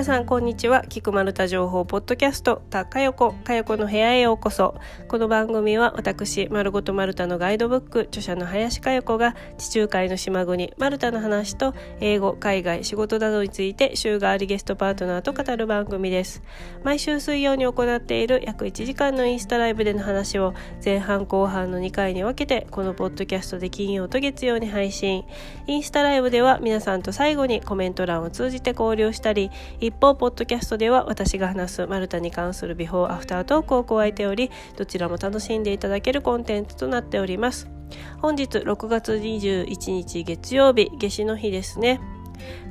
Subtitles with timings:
[0.00, 0.82] 皆さんこんにちは。
[0.88, 2.62] 菊丸太情報ポッドキャスト。
[2.70, 4.80] たかよこかよこの部屋へようこそ。
[5.08, 16.42] この番組は私丸ごと丸太のガイドブック著者の林かよこが地中海の島国丸太の話と英語海外仕事などについて週替わりゲストパートナーと語る番組です。
[16.82, 25.26] 毎週水曜に行っている約1時間のインスタライブでの話を前半後半の2回に分けてこのポッドキャストで金曜と月曜に配信。
[25.66, 37.68] インスタライブでは皆さんと最後にコメント欄を通じて交流したり一方ポッドキャストでは私が話すマルタに関するビフォーアフタートークを加えておりどちらも楽しんでいただけるコンテンツとなっております。
[38.20, 42.00] 本日6月21日月曜日夏至の日ですね。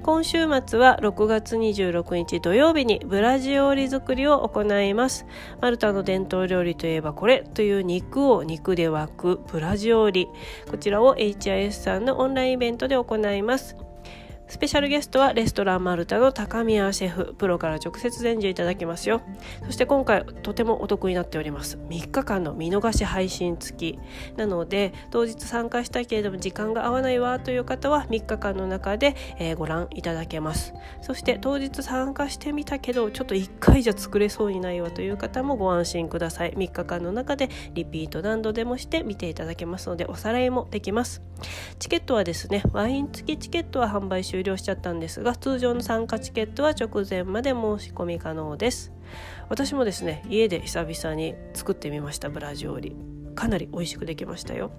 [0.04, 5.26] 今週末は6月26日土曜日にブラジオリ作りを行います。
[5.62, 10.28] マルタの伝統料理といえばこれという肉を肉で沸くブラジオリ。
[10.70, 13.76] こちらを HIS さんのオンラインイベントで行います。
[14.50, 17.36] スペシャルゲストはレストランマルタの高宮シェフ。
[17.38, 19.22] プロから直接伝授いただきますよ。
[19.64, 21.78] そして今回とてもお得になっております。
[21.78, 24.00] 3日間の見逃し配信付き。
[24.38, 30.74] なので当日参加したいけれども時間が合わないわという方は3日間の中で、えー、ご覧いただけます。
[31.04, 36.54] そして当日参加してみたけどちょっと1回じゃ作れそうにないわという方もご安心ください。
[36.54, 41.22] 3日間の中でリピート何度でもして見ていただけますのでおさらいもできます。
[41.78, 48.94] チケットはですねワイン付きチケットは販売終終了しちゃったんですが通常の参加チケットは直前まで申し込み可能です。
[49.50, 53.19] 私もですね家で久々に作ってみましたブラジオリ。
[53.36, 54.72] かなり美味しくできましたよ。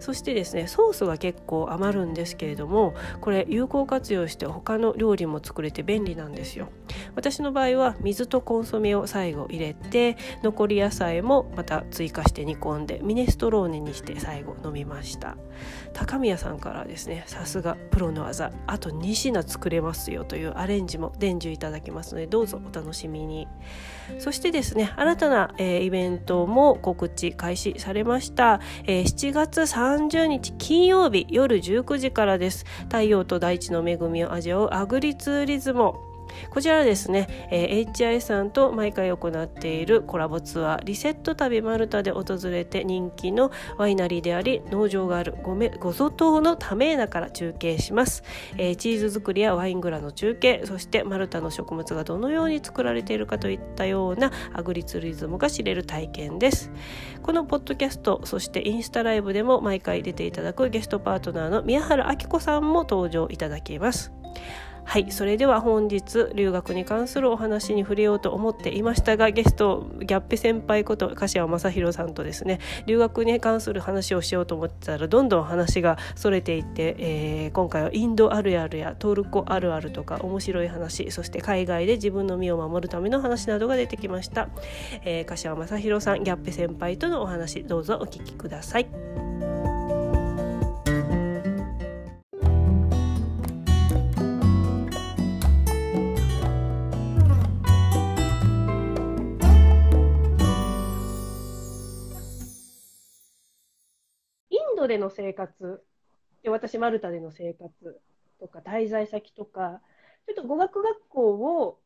[0.00, 6.68] そしてですねソースが結構余るんですけれどもこれ有効活用して他の料理も作れて便利なんですよ。
[7.14, 15.36] 私の場合は水とコンソメを最後入れて残り野菜もまた追加して煮込んでミネストローネにして最後飲みました。
[15.92, 18.52] 高宮さんからですねさすがプロの技。
[18.66, 23.46] あと2品作れますよというアレンジも伝授いただきますのでどうぞお楽しみに。
[24.18, 32.64] そしてですね新たな、えー、イベントも告知開始されました、えー、7月30日金曜日夜19時からです。
[32.84, 36.09] 太陽と大地の恵みを味わうアグリツーリズム
[36.50, 48.22] こちらですね、えー、HI さんと毎回行っているコラボツアーリセット旅マルタで訪れて人気のワイナリーであり農場があるごめごゾ島のタメーナから中継します、
[48.56, 56.70] えー、チーズ作りやワイングラの中継そしてマルタの食物がどのように作られているかといったようなアグリツーリズムが知れる体験です。
[57.22, 64.12] このポッドキャストそしてインスタライブでも毎回出ていただくゲストパートナーの宮原明子さんも登場いただきます。
[64.90, 84.48] はいそれでは本日留学に関するお話に触れようと思っていましたがゲストギャッペ先輩こと柏正弘さんとですね留学に関する話をしようと思ってたらどんどん話がそれていって、えー、今回はインドあるあるやトルコあるあるとか面白い話そして海外で自分の身を守るための話などが出てきました、
[85.04, 89.69] えー、柏正弘さんギャッペ先輩とのお話どうぞお聞きください。
[104.90, 105.82] での生活？
[106.42, 108.00] で私マルタでの生活
[108.38, 109.80] とか滞在先とか
[110.26, 111.78] ちょっと語学学校を、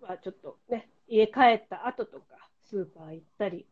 [0.00, 2.24] まあ、ちょっとね家帰った後とか
[2.64, 3.66] スーパー行ったり、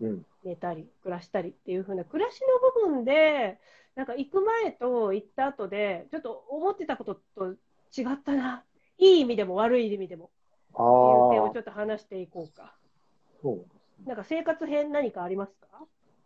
[0.00, 3.58] うん、寝たり暮らしたりっていう風な暮らしの部分で
[3.94, 7.52] なんか行く前と行った後でちょっと思ってたことと
[7.96, 8.64] 違ったな。
[8.98, 10.30] いい意味でも悪い意味でも。
[10.72, 12.74] っていう点をちょっと話していこうか。
[13.40, 15.68] そうなんか生活編何かありますか？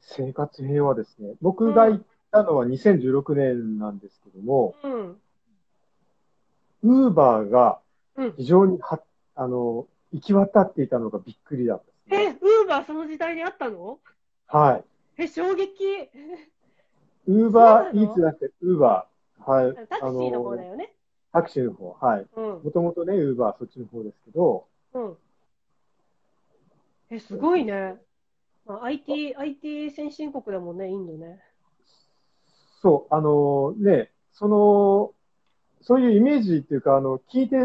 [0.01, 1.35] 生活平和ですね。
[1.41, 4.75] 僕が行ったのは2016年なんですけども、
[6.83, 7.81] ウーバーが
[8.37, 9.01] 非常には、
[9.35, 13.99] あの、行き渡っていたのがびっくりだった、ね、え、ウーバーその時代にあったの？
[14.47, 14.83] は
[15.19, 15.23] い。
[15.23, 16.09] え、衝撃。
[17.27, 19.51] ウーバーイーツじゃなくて、ウーバー。
[19.51, 19.75] はい。
[19.75, 20.95] タクシーの方だよね。
[21.33, 22.27] タクシーの方、はい。
[22.35, 24.67] もともとね、ウーバーそっちの方ですけど。
[24.95, 25.17] うん。
[27.11, 27.97] え、すごいね。
[28.69, 31.41] まあ、IT、IT 先進国だもんね、インドね。
[32.83, 35.13] そう、あのね、その、
[35.81, 37.57] そういうイメージっていうか、あの、聞いて、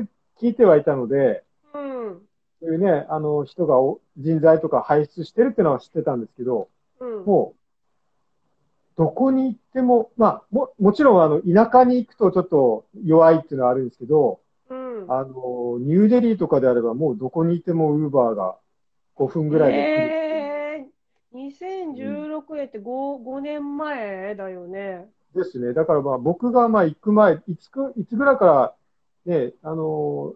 [0.41, 2.21] 聞いてはいたので、うん。
[2.61, 3.75] そういうね、あの、人が
[4.17, 6.69] 人材とか輩出してるっていうのは知ってたんですけど、
[7.01, 14.39] うん、もう、どこに行っても、まあ、も、もちろん、あの、田舎に行くとちょっと弱いっていうのはあるんですけど、
[14.69, 18.55] うん、あの、ニューデリーとかであれば、もうどこにいてもウーバーが
[19.17, 20.17] 5分ぐらいで来る。
[20.17, 20.22] えー
[21.91, 25.09] 2016年って 5, 5年前だよね。
[25.35, 25.73] ですね。
[25.73, 28.75] だからまあ僕がまあ行く前、いつく、いつぐらいから
[29.25, 30.33] ね、あの、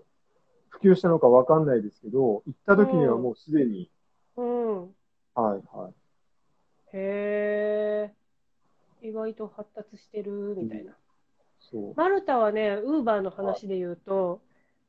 [0.70, 3.90] 普及したのかわかんないですけど、行った時にはもうすでに、
[4.36, 4.82] うん。
[4.82, 5.94] はいはい。
[6.94, 8.14] へえ。
[9.02, 10.94] 意外と発達してるみたいな。
[11.60, 11.94] そう。
[11.96, 14.42] マルタはね、ウーバーの話で言うと、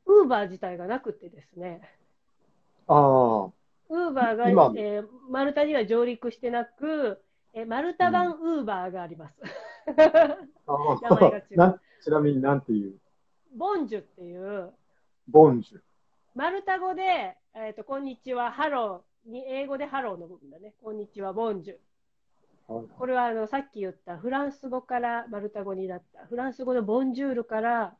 [0.06, 1.82] ウーバー自体がなくてですね。
[2.86, 3.57] ああ。
[3.88, 7.22] ウーバーが、えー、マルタには上陸してなく、
[7.54, 9.34] えー、マルタ版ウーバーがあります。
[9.86, 11.80] うん、名前が違う。
[12.02, 12.94] ちなみに何ていう？
[13.56, 14.72] Bonġu っていう、
[15.26, 15.78] Bonġu。
[16.34, 20.74] マルタ語で、えっ、ー、と、こんにちは、 hello、に英語でハローの部分だね。
[20.82, 21.74] こんにちは、 Bonġu。
[22.98, 26.26] これはあのさっき言ったフランス語からマルタ語になった。
[26.26, 27.96] フランス語のボンジュールから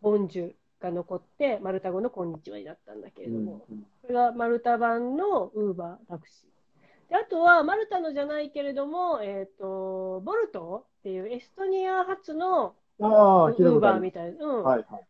[0.00, 0.52] ボンジュ
[0.82, 7.10] が残って、マルタ語のこんにちはになったんだけれども、うんうん、これがマルタ版のウーバータクシー。
[7.10, 14.44] であとは、マルタのじゃないけれども、えっ、ー、と、ボルトっていうエストニア発のウーバーみたいな。
[14.44, 15.06] うん、はいはい。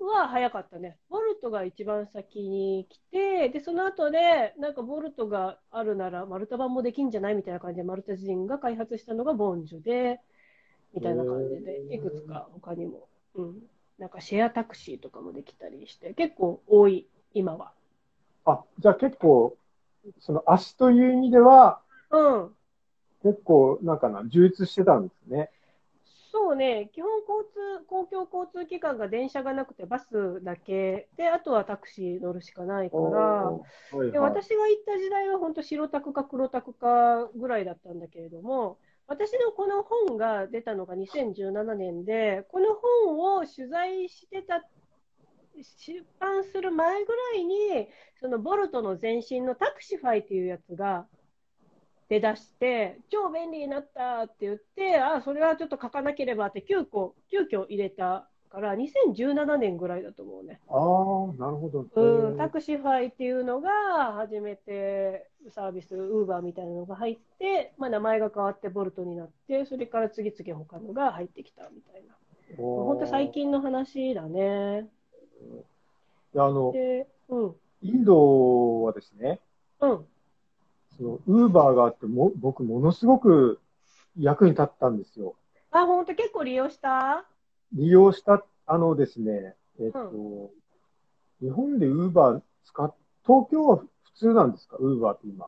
[0.00, 0.98] は早かったね。
[1.08, 10.20] ボルトが一番先に来て、で、その後で、なんかボルトがあるなら、マルタ版もできんじゃないみたいな感じで、マルタ人が開発したのがボンジュで、
[10.94, 13.62] みたいな感じで、いくつか他にも、うん、
[13.98, 17.72] なんかシェアタクシーとかもできたりして、結構多い、今は。
[18.44, 19.56] あ、じゃあ結構、
[20.18, 21.80] その足という意味では、
[22.10, 22.54] うん。
[23.22, 25.50] 結構、なんかな、充実してたんですね。
[26.34, 27.48] そうね、基本交
[27.78, 33.52] 通、公共交通機関が電車がなくてバスだけで、あとはタクシー乗るしかないから、は
[33.94, 44.62] いはい、で私が行った時代は本当白タクか黒タクかぐらいだったんだけれども、私のこの本が出たのが2017年で、この本を取材してた、
[45.78, 47.88] 出版する前ぐらいに、
[48.20, 51.06] そのボルトの前身のタクシファイっていうやつが
[52.08, 60.60] 出だして、超便利になったって言って、あ、それはちょっと書かなければって急遽、急遽入れたから、2017年ぐらいだと思うね。
[60.68, 61.86] ああ、なるほど。
[61.94, 63.70] うん、タクシファイっていうのが
[64.14, 72.14] 初めてサービス、ウーバーみたいなのが入って、まあ、名前が変わってボルトになって、それから次々他のが入ってきたみたいな。
[72.56, 74.88] 本当最近の話だね。
[76.36, 76.72] あの、
[77.28, 79.40] うん、インドはですね、
[79.80, 80.06] うん。
[80.96, 83.60] その、ウーバーがあっても、僕ものすごく
[84.18, 85.34] 役に立ったんですよ。
[85.72, 87.24] あ、本当結構利用した？
[87.74, 90.00] 利用した、あのですね、えっと、
[91.40, 92.94] うん、日本でウーバー使っ、
[93.26, 93.84] 東京は普
[94.14, 94.76] 通なんですか？
[94.78, 95.46] ウーバーって今。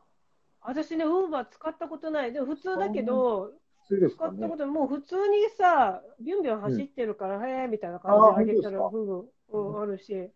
[0.61, 2.33] 私ね、ウーバー使ったことない。
[2.33, 3.53] でも普通だけど、
[3.87, 9.19] 普通ですか、ね、使ったこともう普通にさ、ビュンビュン走ってるから、うん、へえみたいな感じであげたら、うん、
[9.51, 10.29] うん、あるし。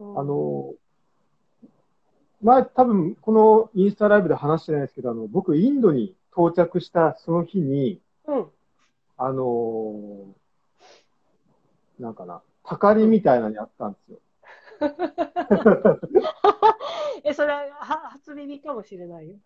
[0.00, 0.74] あの、
[2.42, 8.46] 前多分このインスタライブで話してないですけど、あの、僕インドに到着したその日に、うん、
[9.16, 10.26] あのー、
[11.98, 14.18] なんかな、たかりみたいなのやったんですよ。
[17.24, 17.70] え、それは
[18.10, 19.36] 初耳かもしれないよ。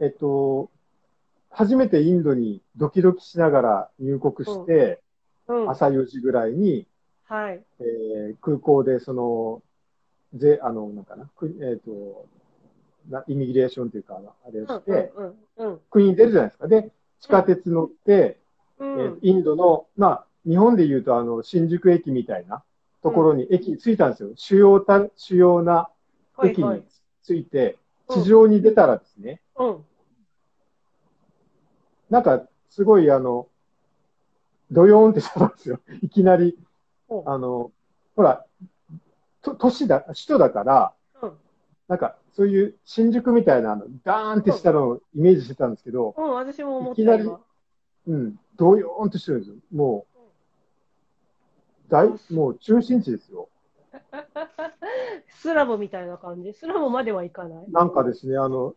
[0.00, 0.70] えっと、
[1.50, 5.00] 初めてインドにドキドキしながら入国して、
[5.48, 6.86] うんうん、朝4時ぐらいに、
[7.24, 7.64] はい。
[7.80, 9.62] えー、空港でその、
[10.34, 12.26] ぜ、あの、なんかな、くえっ、ー、と、
[13.08, 15.12] なイミグレーションというか、あれをして、
[15.90, 16.68] 国に出るじゃないですか。
[16.68, 18.38] で、地下鉄乗って、
[18.78, 22.62] うん、えー、インドの、まあ、日本で言うと、あの、新宿駅みたいな
[23.02, 24.30] ところに、駅に着いたんですよ。
[24.36, 25.88] 主要た、主要な
[26.42, 26.82] 駅に
[27.24, 29.84] 着いて、地上に出たらですね、うん、
[32.10, 33.48] なんか、すごい、あの、
[34.70, 35.80] ドヨーンってしたんですよ。
[36.02, 36.58] いきなり。
[37.24, 37.70] あの、
[38.16, 38.44] ほら、
[39.42, 41.32] と都市だ、首都だから、うん、
[41.88, 47.30] なんか、そういう新宿みたいな、あの、ダーンってしたのをイメージしてたんですけど、うん、私も思ったいきなり、
[48.08, 49.56] うん、ドヨーンとしてるんですよ。
[49.72, 50.15] もう、
[51.88, 53.48] 大、もう中心地ですよ。
[55.28, 56.52] スラボみたいな感じ？
[56.52, 57.70] スラボまではいかない？
[57.70, 58.74] なんかですね、あの、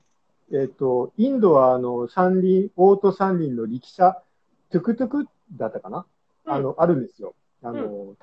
[0.51, 4.21] えっ、ー、と、インドは、あの、三輪、オート三輪の力車、
[4.71, 6.05] トゥクトゥクだったかな、
[6.45, 7.35] うん、あの、あるんですよ。
[7.63, 8.17] あの、うん、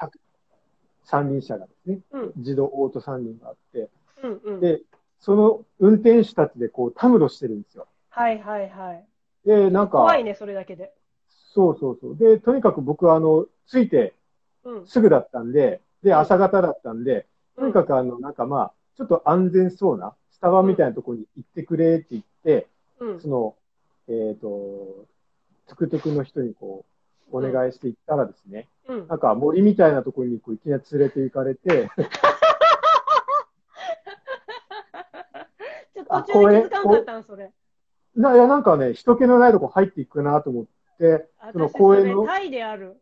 [1.05, 3.90] 三輪車がですね、うん、自動オート三輪があって、
[4.23, 4.81] うんうん、で、
[5.21, 7.87] その運転手たちでこう、たむろしてるんですよ。
[8.11, 9.05] はいはいはい。
[9.45, 10.93] で、なんか、怖いね、それだけで。
[11.55, 12.16] そうそうそう。
[12.16, 14.14] で、とにかく僕は、あの、ついて、
[14.87, 22.68] すぐだったんで、で、朝方だったんで、とにかくあの、なんかまあ、ちょっと安全そうな、スタバみたいなところに行ってくれって言って、
[23.20, 23.56] その、
[24.08, 25.06] えっ、ー、と、
[25.66, 26.85] トゥクトゥクの人にこ
[27.32, 31.90] う、お願いして行ったらですね、うん、なんか森みたいなところにこういきなり連れて行かれて
[35.92, 37.52] ちょっと途中で気づかんかったん、それ。
[38.16, 40.64] いや、なんかね、人気のないとこ入っていくなと思っ
[40.99, 42.25] て、その公園の。
[42.25, 42.96] タイである。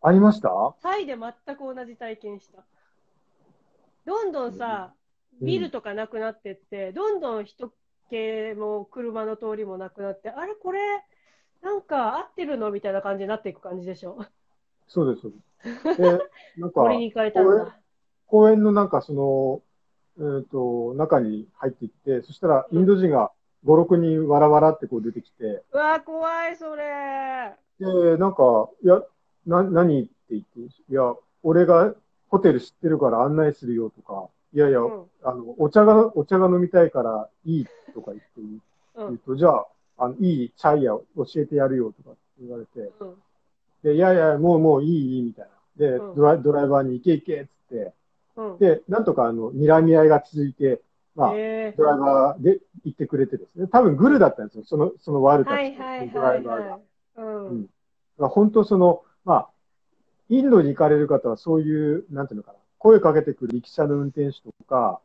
[0.00, 0.50] ありました？
[0.82, 2.64] タイで全く同じ体験した。
[4.06, 4.92] どんどんさ、
[5.40, 7.72] ビルとかなくなってって、どんどん人
[8.10, 10.80] 系も車の通りもなくなって、あれこれ、
[11.62, 14.24] なんか合ってるのみたいな感じになっていく感じでしょ？
[14.86, 16.18] そうです、そうで
[16.56, 17.78] なんか、に行かれたんだ。
[18.26, 19.62] 公園のなんかその、
[20.18, 23.32] えっ、ー、と、中に入っていって、そしたらインド人が
[23.64, 25.62] 5、6人わらわらってこう出てきて。
[25.72, 27.54] うわ、怖い、それ。
[27.80, 29.02] で、なんか、いや、
[29.48, 31.94] な、何って言って、いや、俺が
[32.28, 39.66] ホテル知ってるから案内するよとか、いやいや、うん、あの、お茶が、お茶が飲みたいからいいとか言って言うと、うん、じゃあ、
[39.98, 43.14] あの、いいチャイヤ教えてやるよとか言われて、うん、
[43.82, 45.50] で、いやいや、もうもういい、いい、みたいな。
[45.76, 47.92] で、ドラドライバーに行け行けっつって、
[48.60, 50.80] で、なんとかあの、睨み合いが続いて、
[51.14, 53.66] まあ、ドライバーで行ってくれてですね。
[53.66, 54.64] 多分グルだったんですよ。
[54.64, 55.50] その、そのワールド
[56.12, 56.68] ドライバー
[58.18, 58.28] が。
[58.28, 59.48] 本当その、まあ、
[60.30, 65.02] インドに行かれる方はそういう、なんていうのかな、声かけてくる力車の運転手とか、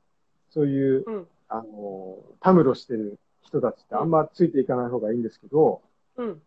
[0.50, 5.82] そういう、うん、あの、たむろしてる人たちってあんまついていかない方がいいんですけど、
[6.16, 6.42] うん。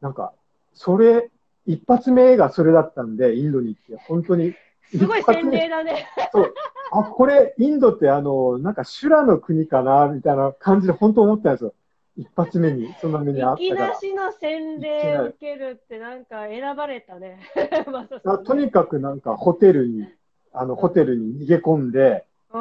[0.00, 0.32] なんか、
[0.72, 1.28] それ、
[1.66, 4.54] 一発目がそれだったんで、インドに行って、本当に。
[4.96, 6.06] すごい洗礼だね。
[6.30, 6.54] そう。
[6.92, 11.74] あ、これ、インドってあの、なんか修羅の国かな、みたいな感じで本当思ったんですよ。
[12.20, 13.66] 一発目に、そんな目にあったから。
[13.66, 17.40] いきなしの洗礼を受けるってなんか選ばれたね。
[18.44, 20.06] とにかくなんかホテルに、
[20.52, 22.58] あの、ホテルに逃げ込んで、う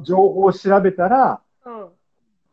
[0.00, 1.88] ん、情報を調べたら、うん、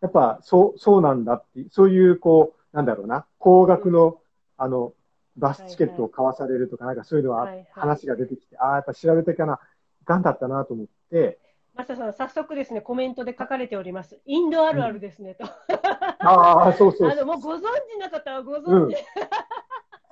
[0.02, 4.16] やっぱそう、そうなんだって、そういうこう、なんだろうな、高額の、うん、
[4.58, 4.92] あの、
[5.38, 9.62] バスチケットを買わされるとか、なんかそういうのは、話が出てきて、ああ、やっぱ調べてかな、
[10.04, 11.40] がんだったなと思って、
[11.76, 14.20] マサさん、早速ですね、コメントで書かれております。
[14.26, 15.46] インドあるあるですね、と。
[15.46, 18.96] ああ、そうそう あの、もうご存知な方はご存知。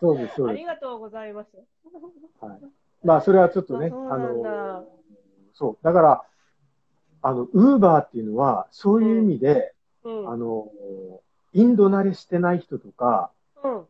[0.02, 0.50] そうです、そうです。
[0.50, 1.58] ありがとうございます。
[2.42, 2.60] はい。
[3.06, 4.86] まあ、それはちょっとね、あの、
[5.54, 5.86] そう。
[5.86, 6.24] だから、
[7.22, 10.70] あの、ウーバーっていうのは、そういう意味で、あの、
[11.54, 13.32] インド慣れしてない人とか、
[13.64, 13.88] うん。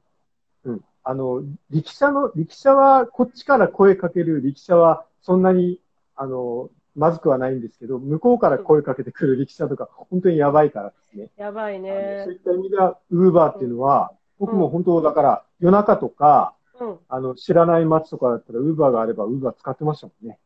[0.65, 0.85] うん。
[1.03, 5.79] あの、力車の、力車は、こっちから声かける力車は、そんなに、
[6.15, 11.29] あの、まずくはないんですけど、向こうから声かけてくる力車とか、本当にやばいからですね。
[11.37, 12.21] やばいね。
[12.25, 20.39] そういった意味では、ウーバーっていうのは、僕も本当、だから、夜中とか、うん、あの、知らない街とかだったら、ウーバーがあれば、ウーバー使ってましたもんね。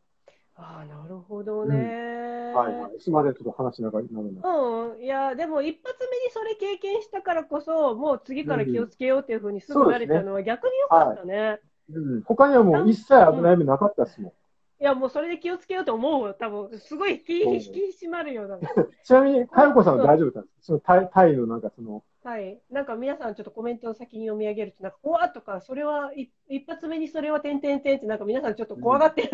[0.56, 2.96] ああ、なるほどね、うん、はいはい。
[2.96, 4.48] いつまでちょっと話長くなるんだ。
[4.48, 5.02] うん。
[5.02, 11.34] いや、でも一発目にそれ経験したからこそ、もう次から気をつけようっていうふうにすぐなれたのは逆に良かったね。
[11.34, 11.60] ねはい、
[11.94, 12.22] うん。
[12.22, 14.32] 他にはもう一切危ない目なかったですもん。
[14.80, 18.58] いや、もうそれで気をつけようと思う多分、すごい気引き締まるような。
[19.02, 20.60] ちなみに、かよこさんは大丈夫なんですか？
[20.60, 22.04] そのタイタイのなんかその。
[22.22, 22.60] はい。
[22.70, 26.12] なんか皆さんちょっとコメントを先に読み上げると、なんか、怖とか、それは、
[26.48, 29.30] 一発目にそれは点々点って、なんか皆さんちょっと怖がってる。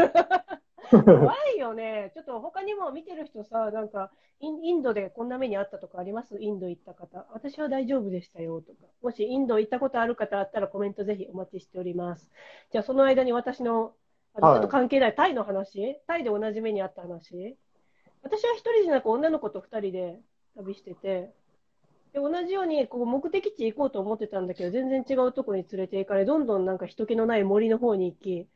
[0.93, 2.13] うん、怖いよね。
[2.15, 6.37] ちょっと他にも見てる人さ、なんかイン、インドでこんな目にあったとかあります？
[6.41, 7.27] インド行った方。
[7.33, 8.79] 私は大丈夫でしたよとか。
[9.03, 12.31] もしインド行ったことある方あったらコメントぜひお待ちしております。
[12.71, 13.95] じゃあその間に私の
[14.37, 16.01] あのちょっと関係ない、タイの話？
[16.07, 17.57] タイで同じ目にあった話？
[18.23, 20.21] 私は一人じゃなく女の子と二人で
[20.57, 21.33] 旅してて、
[22.13, 28.49] で同じようにこう目的地行こうと思ってたんだけど、全然違うとこに連れて行かれ、どんどんなんか人気のない森の方に行き、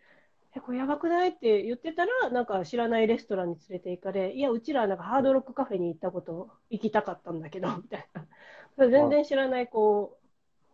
[0.57, 1.29] え、これやばくない？
[1.29, 8.89] って言ってたら、なんか知らないレストランに連れて行かれ、いや、うちらなんかハードロックカフェに行ったこと、行きたかったんだけど、みたいな。
[8.89, 10.18] 全然知らない、こう、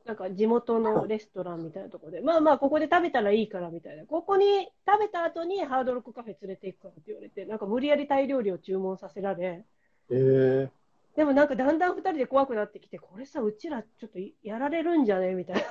[0.05, 9.65] なんか地元のレストランみたいなところで、まあまあ、ここで食べたらいいからみたいな、ここに食べた後にハードロックカフェ連れて行くからって言われて、なんか無理やりタイ料理を注文させられ、
[10.11, 10.69] えー、
[11.17, 15.35] でもなんかだんだん2人で怖くなってきて、これさ、うちらちょっとやられるんじゃね？
[15.35, 15.65] みたい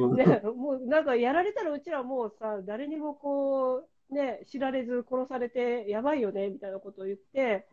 [0.00, 0.08] な。
[0.08, 0.40] ね。
[0.56, 7.66] もうなんかやられたらうちらもうさ、誰にもこう、ね、知られず殺されてやばいよねみたいなことを言って、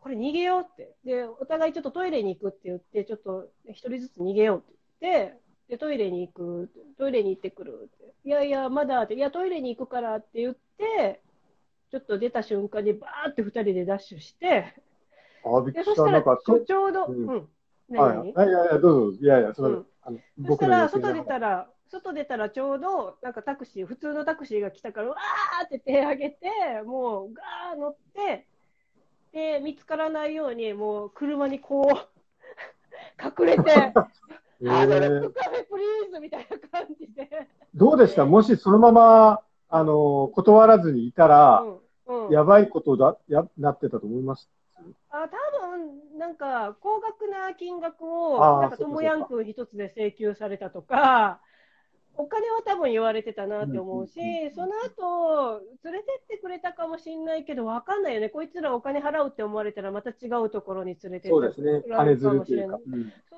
[0.00, 0.94] これ逃げようって。
[1.04, 5.34] で、お互いちょっとトイレに行くって言って、ちょっと1人ずつ逃げようってで、
[5.68, 11.22] でトイレに行く、トイレに行ってくるって、いやいや、まだって、いや、トイレに行くからって言って、
[11.90, 14.74] ちょっと出た瞬間にバーって2人でダッシュして、
[15.44, 15.94] あびっくりした。
[15.94, 16.22] そしたら
[16.66, 17.28] ちょうど、うん。
[17.28, 17.48] うん、
[17.88, 26.50] 何、はい、いやいや、どうぞ、いやいや、そ,、うん、あのそしたら、外出たら、外出たらちょうど、なんかタクシー、普通のタクシーが来たから、わーって手上げて、
[26.84, 28.46] もう、ガー乗って、
[29.32, 32.08] で、見つからないように、もう車にこう、
[33.22, 33.92] 隠れて、
[34.66, 37.48] ハードルックカフェプリーズみたいな感じで。
[37.74, 38.24] どうでした？
[38.24, 41.64] もしそのまま、あの、断らずにいたら、
[42.06, 44.50] うんうん、やばいことだ、や、なってたと思います？
[45.10, 51.40] あ、多分、なんか、高額な金額を、なんか、ともやんくん一つで請求されたとか、
[52.18, 54.12] お金は多分言われてたなって思うし、
[54.52, 58.28] その後、連れてってくれたかもしれないけど、わかんないよね。
[58.28, 61.82] こいつらお金払うって思われたら、また違うところに連れてってそうですね。
[61.88, 62.78] 金ずるっていうか。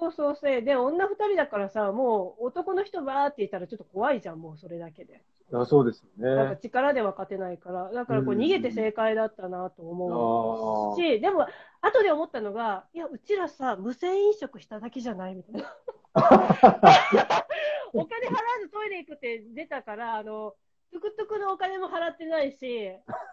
[0.00, 0.62] そうそうそう。
[0.62, 5.22] で、女二人だからさ、もう男の人ばーって言ったらちょっと怖いじゃん、もうそれだけで。
[5.52, 6.34] あそうですよね。
[6.34, 7.90] なんか力では勝てないから。
[7.92, 11.46] だからこう逃げて正解だったなと思うし、でも、
[11.82, 15.74] 後で思ったのが、いや、うちらさ、無銭飲食しただけじゃないみたいな。
[17.92, 20.54] お金払わずトイレ行くって出たから、あの、
[20.92, 22.90] トゥクトゥクのお金も払ってないし、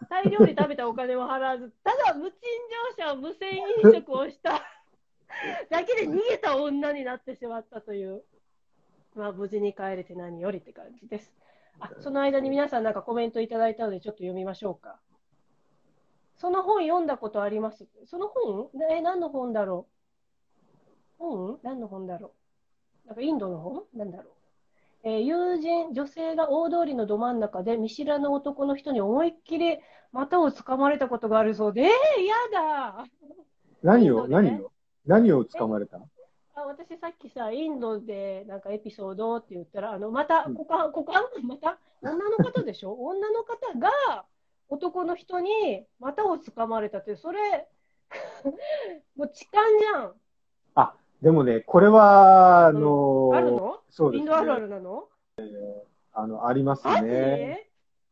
[0.08, 2.38] タイ料理食べたお金も払わず、ただ無賃
[2.96, 4.62] 乗車無銭飲食をした
[5.70, 8.24] だけで逃げた女になってしまったという。
[9.14, 11.34] まあ、無事に帰れて何よりって感じです。
[11.80, 15.00] あ、その間に皆さんなんかコメントいただいたのでちょっと読みましょうか。
[16.36, 17.88] その本読んだことあります？
[18.04, 18.70] その本？
[18.90, 19.88] え、何の本だろ
[21.18, 21.24] う？
[21.24, 21.60] 本？
[21.64, 22.37] 何の本だろう？
[23.08, 24.32] なんかインドの本なんだろう。
[25.04, 29.78] えー、友人、女性が大通りのど真ん中で見知らぬ男の人に思いっきり
[30.12, 33.06] 股をつかまれたことがあるそうで、えー、やだ。
[33.82, 34.72] 何を、何を？
[35.06, 35.98] 何をつかまれた？
[36.54, 41.22] あ私さっきさ、インドでなんかエピソードって言ったら、あのまた、股間、股間？
[41.44, 42.92] また女の方でしょ？
[43.00, 44.26] 女の方が
[44.68, 47.68] 男の人に股をつかまれたって、それ
[49.16, 50.14] もう痴漢じゃん。
[51.20, 53.80] あ、でもね、これは、あのー、あるの？
[53.90, 55.08] そうです、ね、インドあるあるなの、
[55.38, 55.46] えー、
[56.12, 57.68] あの、ありますね。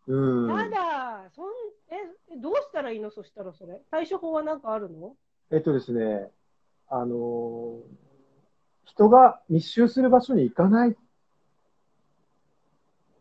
[0.06, 0.48] うん。
[0.48, 1.30] やだ。
[1.34, 1.46] そん、
[1.90, 1.96] え、
[2.40, 3.10] どうしたらいいの？
[3.10, 3.80] そしたらそれ。
[3.90, 5.14] 対処法は何かあるの？
[5.50, 6.30] えっとですね、
[6.88, 7.80] あのー、
[8.84, 10.96] 人が密集する場所に行かない。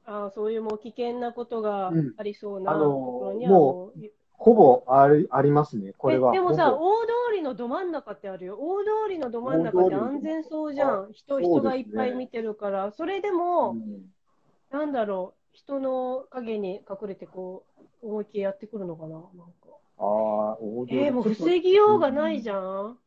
[0.07, 3.99] ああ、そういうもう危険なことがありそうなところにはもう、
[4.33, 6.31] ほぼありありますね、これは。
[6.31, 6.75] でもさ、
[7.45, 8.57] のど真ん中ってあるよ。
[8.59, 11.13] 大通りのど真ん中って安全そうじゃん。
[11.13, 12.91] 人、人がいっぱい見てるから。
[12.91, 14.11] それでも、うん、
[14.71, 17.65] なんだろう、人の影に隠れてこ
[18.01, 19.29] う、思いっきりやってくるのかななんか。
[19.97, 20.97] ああ、大通り。
[20.99, 22.85] えー、もう防ぎようがないじゃん。
[22.85, 22.97] うん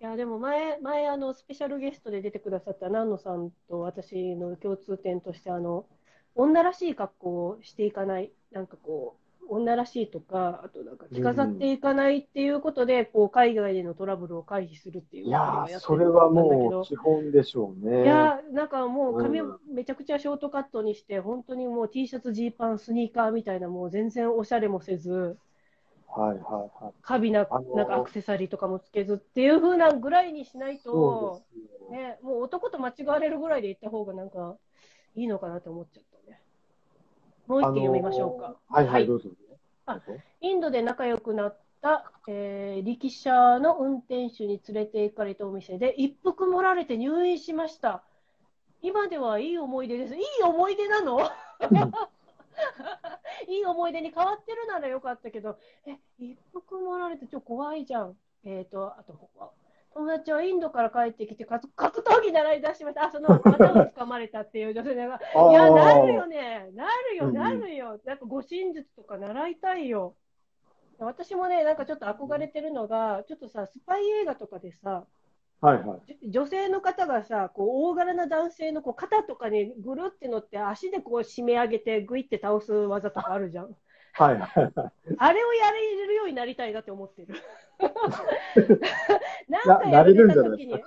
[0.00, 5.86] いやでも前、前あのスペシャルゲストで出てくださった南野さんと私の共通点としてあの
[6.34, 18.04] 女らしい格好をしていかない、なんかこう、女らしいとか、あとなんか着飾っていかないっていうことで、こう海外でのトラブルを回避するっていういやそれはもう基本でしょうね。
[18.04, 25.36] いやなんかもう髪をめちゃくちゃショートカットにして、本当にもう T シャツ、ジーパン、スニーカーみたいな、もう全然おしゃれもせず、
[26.14, 26.92] はいはいはい。
[27.02, 31.42] カビな、なんかアクセサリーとかもつけずっていうふうなぐらいにしないと、
[31.90, 34.56] ね、もう男と間違われるぐらいで行った方がなんか
[35.16, 36.13] いいのかなと思っちゃった。
[37.46, 38.56] もう一件読みましょうか。
[38.68, 39.30] はいはい、どうぞ。
[39.86, 40.00] あ
[40.40, 48.02] インドで仲良くなった、えー、力車の運転手に連れて行かれたお店で一服盛られて入院しました。
[48.80, 50.14] 今ではいい思い出です。
[50.14, 51.20] いい思い出なの？
[53.48, 58.16] いい思い出に変わってるならよかったけど、え、一服盛られてちょっと怖いじゃん。
[58.44, 59.30] えっ、ー、と、あと、
[59.94, 63.04] 友達はインドから帰ってきて格闘技習い出しました。
[63.04, 66.70] あ、その、股を掴まれたっていう女性が、 いや、なるよね。
[66.74, 68.00] なるよ、なるよ。
[68.04, 70.16] なんか、護身術とか習いたいよ。
[70.98, 75.06] 私もね、なんかちょっと憧れてるのが、ちょっとさ、スパイ映画とかでさ、
[75.60, 83.76] はいはい、女性の方がさ、こう大柄な男性のこう肩とかにぐるって乗って、足でこう締め上げて、ぐいって倒す技とかあるじゃん。
[84.12, 84.92] はいはいはい。
[85.18, 87.34] あれをやれるようになりたいなって思ってる。
[89.48, 90.72] なんかやられた時に、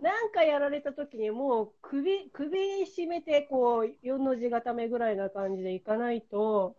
[0.00, 6.74] なんかやられた時にもう首、首絞めて、こう、4の字固めぐらいな感じでいかないと、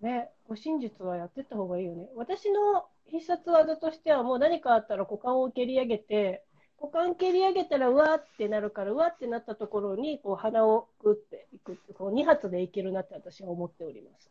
[0.00, 2.08] ね、護身術はやってった方がいいよね。
[2.14, 6.44] 私の必殺技としてはもう何かあったら股間を蹴り上げて、
[6.80, 14.30] 股間蹴り上げたらうわってなるから、うわってなったところにこう鼻をグっていくってこう2発でいけるなって私は思っております。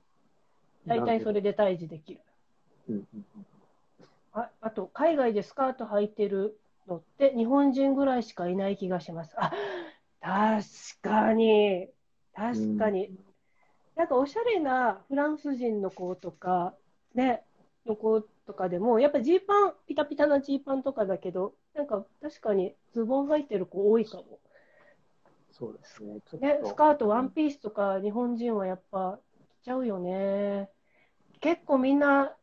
[0.86, 2.21] 大体それで退治できる。
[4.34, 9.36] ああと、海外でスカート履いてるのって日本人ぐらいしかいない気がします。
[9.38, 9.52] あ
[10.21, 10.63] 確
[11.02, 11.88] かに、
[12.34, 13.12] 確かに。
[13.95, 16.76] なんかおしゃれなフランス人の子とか、
[17.15, 17.43] ね、
[17.86, 24.39] の子とかでも、やっぱジーパン、ピタピタなジーパンとかだけど、なんか確かにズボン履いてる子多いかも。
[25.52, 26.19] そうですね。
[26.39, 29.19] ね、スカート、ワンピースとか日本人はやっぱ
[29.62, 30.69] 着ちゃうよね。
[31.39, 32.36] 結構みんな、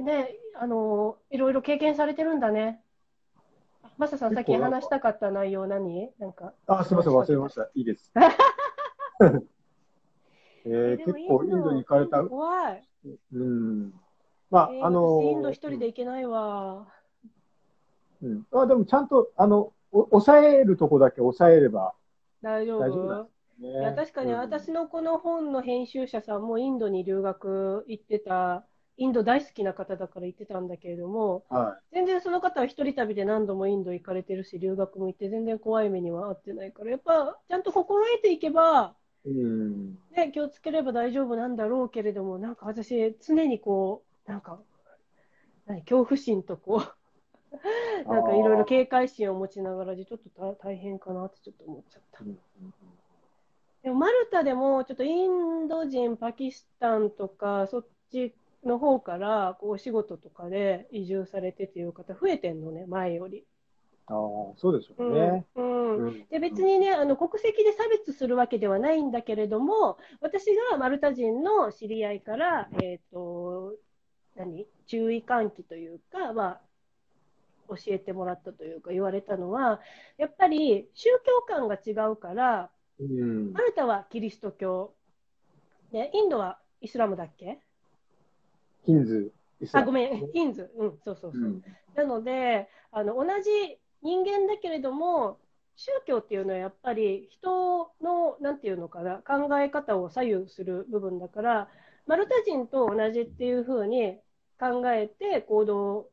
[0.00, 2.80] ね、あの、いろいろ経験されてるんだね。
[3.98, 6.10] マサさん、さっき話したかった内容何？
[6.18, 6.54] なんか。
[6.66, 7.70] あ、すみません、忘れました。
[7.74, 8.12] いいです。
[10.64, 12.22] えー、結構インドに行かれた。
[12.22, 12.88] 怖い。
[13.34, 13.92] うん。
[14.50, 16.86] まあ、えー、あのインド一人で行けないわ。
[18.22, 18.46] うん。
[18.52, 21.94] あでもちゃんと、あの、お抑えるとこだけ抑えれば
[22.42, 23.28] 大丈夫大丈夫
[23.58, 39.98] ね、いや確かに私のこの本の編集者さんもインドに留学行ってた、インド大好きな方だから行ってたんだけれども、はい、全然その方は一人旅で何度もインド行かれてるし、留学も行って全然怖い目には遭ってないから、やっぱちゃんと心得ていけば、うん。
[40.14, 44.60] ね、気をつければ大丈夫なんだろうけれども、なんか私、常にこう、なんか、
[45.66, 47.52] 何恐怖心とこう
[48.08, 52.24] なんかいろいろ警戒心を持ちながらで、ちょっと大変かなってちょっと思っちゃった。
[52.24, 52.38] うん。
[53.82, 63.44] でもマルタでもちょっとインド人、パキスタンとか、そっちの方からこうお仕事とかで移住されてっていう方増えてんのね、前より。
[64.06, 64.16] ああ、
[64.56, 65.46] そうですよね。
[65.54, 73.74] うん、うん、で別にね、あの国籍で差別するわけではないんだけれども、私がマルタ人の知り合いから、えっ、ー、と、
[74.36, 74.66] 何？
[74.86, 76.60] 注意喚起というか、まあ、
[77.68, 79.80] 教えてもらったというか言われたのは、
[80.18, 82.70] やっぱり宗教観が違うから、
[83.00, 84.94] うん、マルタはキリスト教、
[85.92, 87.60] でインドはイスラムだっけ？
[88.84, 89.32] ヒンズ
[89.72, 90.70] あ、ごめん、ヒンズ。
[90.76, 91.42] うん、そうそうそう。
[91.42, 91.62] うん、
[91.94, 95.38] なので、あの、同じ人間だけれども、
[95.76, 101.68] 宗教っていうのはやっぱり人の、なんていうのかな、考え方を左右する部分だから、
[102.06, 104.18] マルタ人と同じっていうふうに
[104.58, 106.10] 考えて行動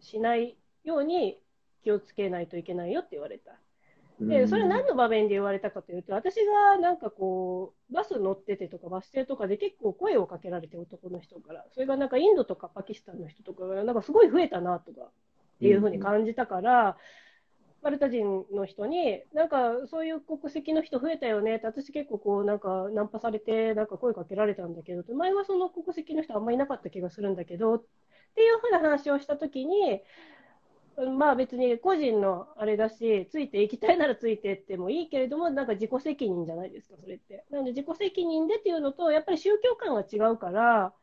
[0.00, 1.38] しないように
[1.82, 3.52] 気をつけないといけないよって言われた。
[4.20, 15.10] で、それ何の場面で言われたかというと、私がなんかこう、バス乗っててとかバス停とかで結構声をかけられて男の人から、それがなんかインドとかパキスタンの人とかがなんかすごい増えたなとかっ
[15.60, 16.96] ていうふうに感じたから、
[17.82, 27.84] マルタ人の人に、なんかそういう国籍の人増えたよねって、私結構こうなんかナンパされて、なんか声かけられたんだけど、前はその国籍の人あんまりいなかった気がするんだけど、っ
[28.34, 30.02] ていうふうな話をしたときに、
[31.18, 37.44] まあ別に個人のあれだし、ついていきたいならついてってもいいけれども、なんか自己責任じゃないですか、それって。
[37.50, 40.94] なので自己責任でっていうのと、やっぱり宗教観が違うから、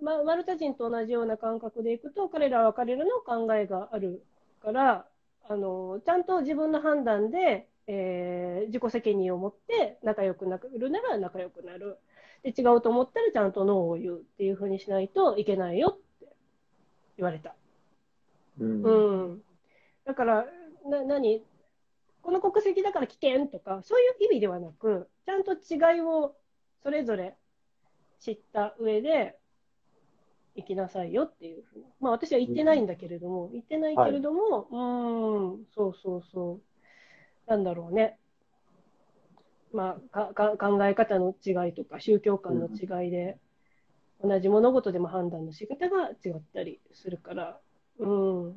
[0.00, 4.24] まあ、マルタ人と同じような感覚でいくと、彼らは彼らの考えがある
[4.60, 5.06] から、
[5.48, 11.98] あのちゃんと自分の判断で、えー、自己責任を持って仲良くなるなら仲良くなる。
[12.42, 16.34] で違うと思ったらちゃんとノーを言うっていうふうにしないといけないよって
[17.16, 17.54] 言われた。
[18.60, 18.90] うん、う
[19.34, 19.42] ん、
[20.04, 20.46] だから
[20.86, 21.44] な何？
[22.22, 26.34] この国籍だから危険とかそういう意味ではなくちゃんと違いを
[26.82, 27.36] それぞれ
[28.20, 29.36] 知った上で
[30.56, 35.66] 行きなさいよっていうふうに、まあ、私は言ってないんだけれども、言ってないけれども、はい、うん。
[35.74, 36.60] そうそうそ
[37.46, 37.50] う。
[37.50, 38.18] なんだろうね。
[39.72, 43.36] まあ、か考え方の違いとか宗教観の違いで、
[44.22, 47.58] 同じ物事でも判断の仕方が違ったりするから
[47.98, 48.54] うん、っ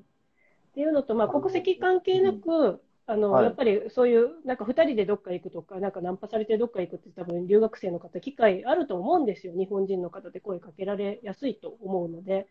[0.74, 12.48] ていうのと、まあ、国籍関係なく、あの、はい、やっぱりそういう、なんか2人でどっか行くとか、なんかナンパされてどっか行くって、多分留学生の方、機会あると思うんですよ、日本人の方で声かけられやすいと思うので。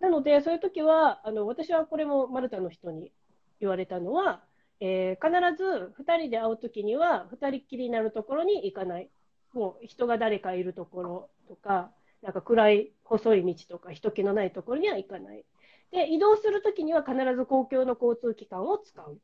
[0.00, 3.12] なので、そういう時はあの私はこれもマルタの人に
[3.60, 4.42] 言われたのは、
[4.80, 9.10] えー、必ず2人で会う時には、2人っきりになるところに行かない、
[9.52, 11.90] もう人が誰かいるところとか、
[12.22, 15.44] なんか暗い細い道とか、人気のないところには行かない。
[15.92, 19.18] で、移動するときには必ず公共の交通機関を使う。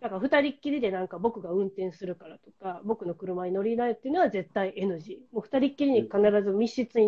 [0.00, 5.18] だから二人っきりでなんか僕が運転するからとか、僕の車に乗りないっていうのは絶対 NG。
[5.32, 6.98] もう二人っきりに必ず密室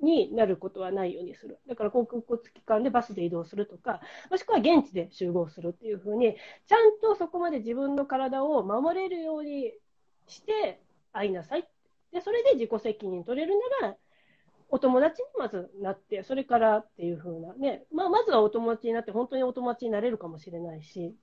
[0.00, 1.58] になることはないようにする。
[1.68, 9.72] だから航空交通機関でバスで移動するとか、もしくは現地で集合するっていうふうに、ちゃんとそこまで自分の体を守れるように
[10.26, 10.80] して
[11.12, 11.68] 会いなさい。
[12.12, 13.96] で、それで自己責任取れるなら、
[14.70, 21.14] お友達にまずなって、それからっていう風なね、まあ、まずはお友達になって、本当にお友達になれるかもしれないし、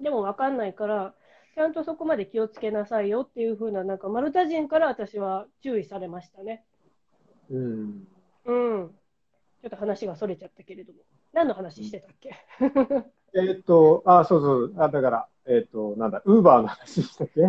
[0.00, 1.14] でも分かんないから、
[1.54, 6.64] ちゃんとそこまで気をつけなさいよっていう風な、なんか、マルタ人から私は注意されましたね。
[7.50, 8.08] うん。
[8.46, 8.88] うん。
[9.60, 11.00] ちょっと話がそれちゃったけれども。
[11.32, 12.34] 何の話してたっけ？
[13.34, 17.42] えっと、あ、そうそう、あ、だから、えっ、ー、と、なんだ、ウーバーの話したっけ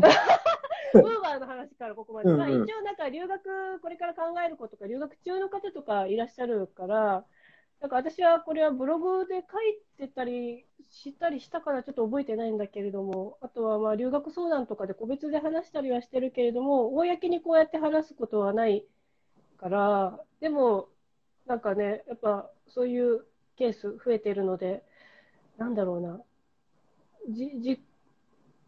[0.93, 2.29] ウーバーの話からここまで。
[2.29, 7.25] うんうん、まあ、一応、なんか留学、これから考える子とか、留学中の方とかいらっしゃるから、
[7.81, 18.85] なんか私はこれはブログで書いてたりしたりしたからちょっと覚えてないんだけれども、あとはまあ留学相談とかで個別で話したりはしてるけれども、公にこうやって話すことはない
[19.57, 20.89] から、でも、
[21.47, 23.25] なんかね、やっぱそういう
[23.55, 24.83] ケース増えてるので、
[25.57, 26.21] なんだろうな、
[27.29, 27.79] じ実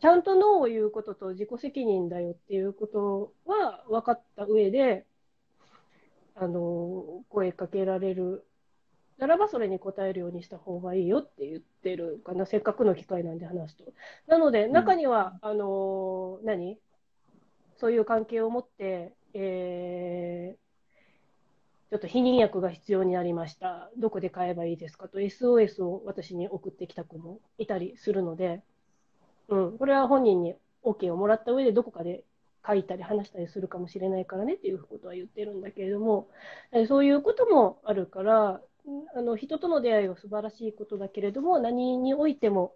[0.04, 5.06] ちゃんとノーを言うことと自己責任だよっていうことは分かった上で、
[6.36, 8.46] あの、声かけられる
[9.18, 13.86] ならばそれに答えるようにした方がいいよって言ってるかな、せっかくの機会なんで話すと。
[14.28, 16.78] なので、中には、うん、あのー、何？
[17.78, 23.90] そういう関係を持って、えー、ちょっと避妊薬が必要になりました。
[23.98, 28.64] どこで買えばいいですかと SOS を私に送ってきた子もいたりするので、
[29.50, 32.24] うん、これは本人に OK をもらった上でどこかで
[32.66, 36.30] 書いたり話したりするかもしれないからねっていうことは言ってるんだけれども、
[36.88, 38.62] そういうこともあるから、
[39.16, 42.74] あの人との出会いは素晴らしいことだけれども、何においても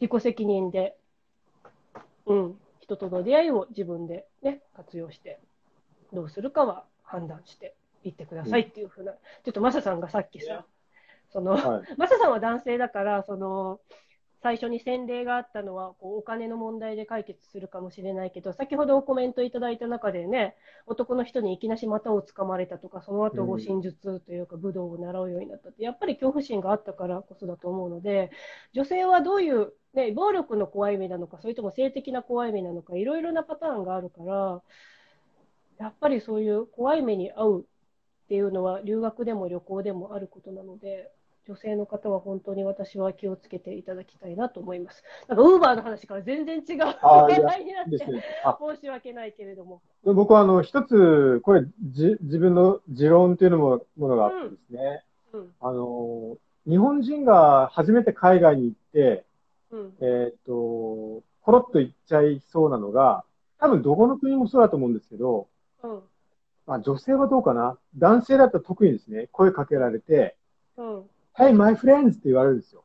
[0.00, 0.96] 自己責任で、
[2.26, 5.40] うん、人との出会いを自分で、ね、活用して、
[6.12, 10.64] どうするかは判断していってくださいっていうふうな、うん、ちょっとマサさんがさっきさ、
[11.32, 13.80] その、はい、マサさんは男性だから、その、
[14.42, 20.54] 最初に洗礼があったのはこうお金の問題で解決するかもしれないけど先ほどコメントいただいた中でね
[20.86, 28.30] 男の人にいきなし股をつかまれたとかその後護身術というか武道を習うようになったってやっぱり恐怖心があったからこそだと思うので
[28.74, 34.62] 女性はどういう、ね、暴力の怖い目なのかそれとも性的な怖い目なのかいろいろなパターンがあるから
[35.78, 41.10] やっぱりそういう怖い目に遭うっていうのは留学でも旅行でもあることなので
[41.48, 45.02] 女性の方は本当に私は気をつけていただきたいなと思います。
[45.28, 46.84] なんか、ウーバーの話から全然違う。
[47.02, 49.80] 話題になって、申し訳ないけれども。
[50.04, 55.40] 僕は、あの、一つ、これ、じ、自分の持論というのも、ものがあってですね、うん。
[55.40, 56.36] うん、あの、
[56.68, 59.24] 日本人が初めて海外に行って、
[59.70, 63.24] うん、えっ、と、コロッと行っちゃいそうなのが、
[63.58, 65.48] 多分どこの国もそうだと思うんですけど、
[66.66, 67.78] まあ女性はどうかな？
[67.96, 70.36] 男性だったら特にですね、声かけられて、
[71.38, 72.84] Hey, my friends って言われるんですよ。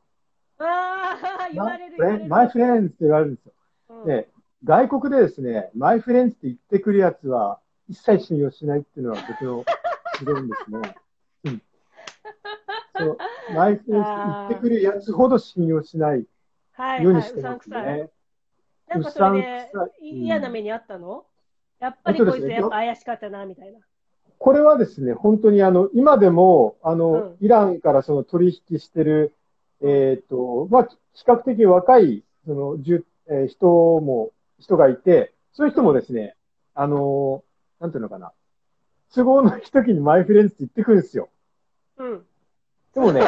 [0.58, 1.96] ああ、 言われる。
[2.28, 3.52] my friends って言われるんですよ。
[3.88, 4.28] うん、で、
[4.62, 9.64] 外国でですね、my friends って言ってくるやつは一切信用しないっていうのは僕の
[10.20, 10.96] 持論ですね。
[11.44, 11.62] うん。
[12.96, 13.18] そう、
[13.54, 17.76] my friends って言ってくるやつほど信用しないようにしてますね。
[17.76, 18.10] はいはい、
[18.86, 21.26] なんかそれで嫌な目にあったの、
[21.80, 23.80] うん、やっぱりこいつやっぱ怪しかったな、みたいな。
[24.44, 29.34] これはですね、本当にあの、今でも、あの、うん、イランからその取引してる、
[29.80, 33.66] えっ、ー、と、まあ、比較的若い、その、じゅえー、人
[34.02, 36.36] も、人がいて、そういう人もですね、
[36.74, 37.42] あの、
[37.80, 38.32] なんていうのかな、
[39.14, 41.30] 都合のいい時にマイフレンズって言ってくるんですよ。
[41.96, 42.26] うん。
[42.92, 43.22] でもね、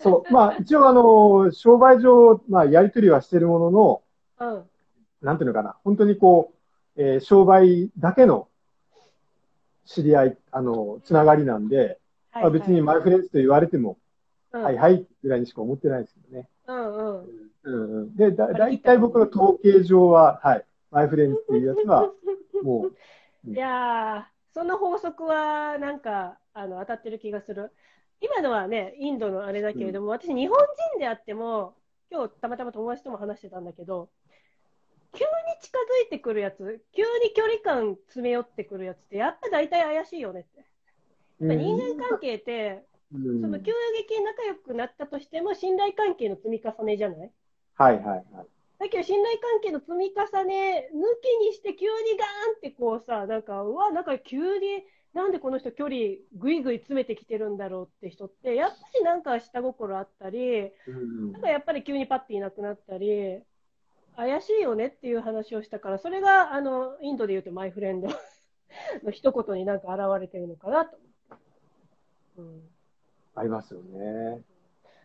[0.00, 4.02] そう、まあ、一応あの、商売上、まあ、やりとりはしてるものの、
[4.40, 4.64] うん。
[5.20, 6.54] なんていうのかな、本当にこ
[6.96, 8.48] う、えー、商売だけの
[9.86, 11.98] 知り合い、あの、つながりなんで、はいはい、
[12.42, 13.98] まあ、別にマイフレンズと言われても、
[14.52, 16.48] うん、はいはいぐらいにしか思ってないですけどね。
[16.66, 17.42] うんうん。
[17.64, 22.12] うんうん、で、だ、だいたい僕の統計上は、はい、マイフレンズっていうやつは、
[22.62, 23.50] もう。
[23.50, 27.72] いやー、その法則は、なんか、あの、当たってる気がする。
[28.20, 30.56] 今のはね、インドのあれだけれども、うん、私、日本
[30.92, 31.74] 人であっても、
[32.10, 34.10] 今日たまたま友達とも話してたんだけど、
[35.14, 35.28] 急に
[35.60, 40.64] 近づいてくるやつ、急に距離感詰め寄ってくるやつって、やっぱ大体怪しいよねって。
[41.40, 43.72] 人間関係って、うん、その急
[44.08, 47.30] 激に仲良くなったとしても、信頼関係の積み重ねじゃない？
[47.74, 48.24] はいはいはい。
[48.78, 55.96] だけど、信頼関係の積み重ね抜きにして、急にガーンってこうさ、なんか、うわ、なんか急に、なんでこの人距離
[56.34, 63.42] ぐいぐい詰めてきてるんだろうって人って、やっぱりなんか下心あったり、うん、なんかやっぱり急にパッていなくなったり、
[64.16, 68.08] 怪しいよねっていう話をしたから、それがあのインドで言うとマイフレンド
[69.02, 70.96] の一言になんか現れてるのかなと。
[72.38, 72.60] うん、
[73.34, 74.42] ありますよね。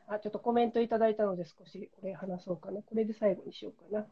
[0.07, 2.81] あ、ちょっとコメントいただいたので少しこれ話そうかな。
[2.81, 4.05] これで最後にしようかな。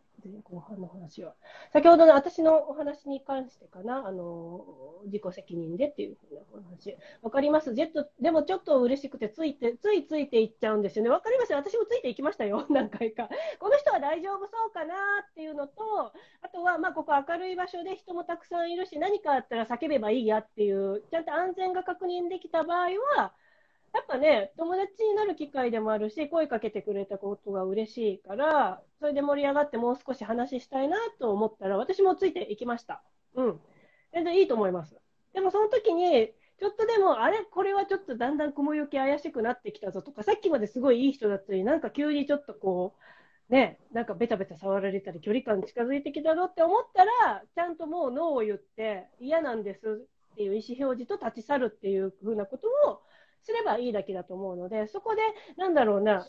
[0.43, 1.33] 後半の話は。
[1.71, 4.07] 先ほどの私のお話に関してかな。
[4.07, 4.65] あの、
[5.05, 6.97] 自己責任でっていうふうなお話。
[7.21, 7.73] わかります？
[7.73, 11.11] ジェット、でもちょっと嬉しくてついて、ついついていっちゃうんですよね。
[11.11, 11.53] わかります？
[11.53, 12.65] 私もついていきましたよ。
[12.71, 13.29] 何回か。
[13.59, 14.95] この人は大丈夫そうかな
[15.29, 23.33] っていうのと、あとは、まあ、ここ明るい場所で人もたくさんいるし、何かあったら叫べばいいやっていう、ちゃんと安全が確認できた場合は、
[24.01, 33.03] っぱね、友達になる機会でもあるし、声かけてくれたことが嬉しいから、それで盛り上がってもう少し話したいなと思ったら、私もついていきました。
[33.35, 33.59] うん。
[34.13, 34.95] 全然いいと思います。
[35.33, 37.39] でもその時に、ちょっとでも、あれ？
[37.43, 42.95] これはちょっとだんだん雲行き怪しくなってきたぞとか、さっきまですごいいい人だったり、なんか急にちょっとこ
[43.49, 53.01] う、ね、なんかベタベタ触られたり、距離感近づいてきたぞって思ったら、ちゃんともうノーを言って、嫌なんですっていう意思表示と立ち去るっていうふうなことを
[53.45, 55.21] すればいいだけだと思うので、そこで、
[55.57, 56.27] なんだろうな、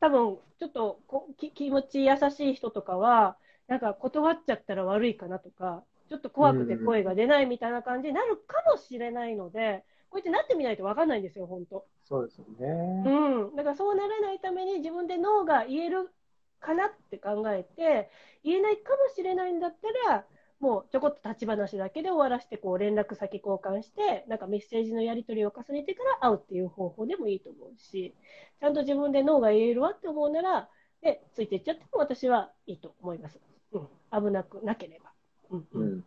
[0.00, 11.84] 多分ちょっとこ気持ち優しい人とかは、なんか断っちゃったら悪いかなとか、ちょっと怖くて声が出ないみたいな感じになるかもしれないので、こうやってなってみないと分かんないんですよ、本当。
[12.04, 13.02] そうですよね。
[13.06, 13.56] うん。
[13.56, 16.10] だからそうならないために自分でノーが言える
[16.60, 18.10] かなって考えて、
[18.44, 19.74] 言えないかもしれないんだっ
[20.06, 20.26] たら、
[20.62, 28.14] もうちょこっと立ち話だけで終わらせて、こう連絡先交換して、なんかメッセージのやり取りを重ねてから会うっていう方法でもいいと思うし、
[28.60, 30.68] ちゃんと自分でノーが言えるわって思うなら、
[31.02, 33.40] で、ついていっちゃっても私はいいと思います。
[33.72, 33.88] うん。
[34.12, 35.10] 危なくなければ。
[35.50, 35.82] うん、うん。
[35.82, 36.04] うん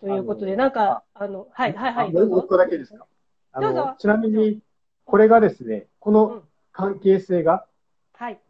[0.00, 2.12] ということで、なんか、あの、はい、はい、はい。
[2.12, 3.06] もう一個だけですか？
[3.52, 4.60] あの、ちなみに、
[5.04, 7.66] これがですね、この関係性が、
[8.14, 8.40] はい。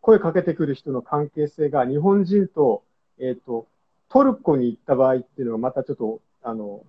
[0.00, 2.82] 声かけてくる人の関係性が、日本人と、
[3.18, 3.68] えっ、ー、と、
[4.12, 6.84] トルコに行った場合っていうのがまたちょっと、あの、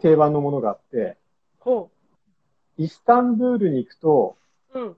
[0.00, 1.18] 定番のものがあって、
[1.58, 1.90] ほ
[2.78, 2.82] う。
[2.82, 4.38] イスタンブールに行くと、
[4.72, 4.96] うん。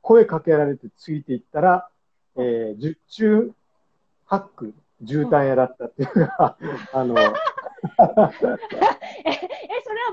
[0.00, 1.88] 声かけられてついていったら、
[2.36, 3.50] えー、十中
[4.26, 6.56] 八九絨毯屋だったっていうのが、
[6.92, 7.24] あの、 え、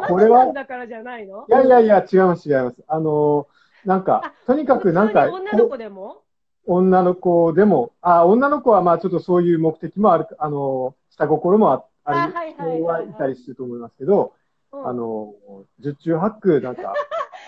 [0.10, 1.46] それはマジだからじゃないの？
[1.48, 2.84] いやいやいや、違います、違います。
[2.88, 3.48] あの、
[3.86, 6.23] なんか、とにかくなんか、女の子でも？
[6.65, 14.34] 女の子でも、あ、女の子はまあちょっとそういう目的もある、あの、下心もああり、人はいたりすると思いますけど、
[14.71, 15.34] あの、
[15.80, 16.93] 十中八九、なんか、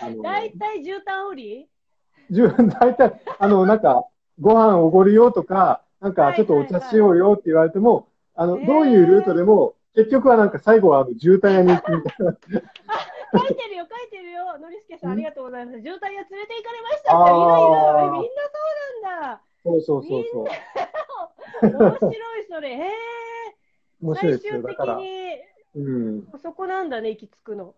[0.02, 1.68] あの、 大体絨毯売り？
[2.80, 4.06] 大体、あの、なんか、
[4.40, 12.36] ご飯おごるよとか、なんかちょっとお茶しようよって言われても、あの、どういうルートでも、結局はなんか最後はあの渋滞屋に行くみたいな。
[13.40, 14.58] 書いてるよ、書いてるよ。
[14.58, 15.78] ノリスケさん、ありがとうございます。
[15.82, 18.60] 渋滞屋連れて行かれましたって、みんなみんなそ
[19.00, 19.42] うなんだ。
[19.64, 20.46] そうそうそうそう。
[21.68, 22.70] 面白い、それ。
[22.70, 22.92] へえ。
[24.02, 24.54] 面白いですよ。
[24.54, 24.88] 最終的
[25.76, 27.76] に、うん、そこなんだね、行き着くの。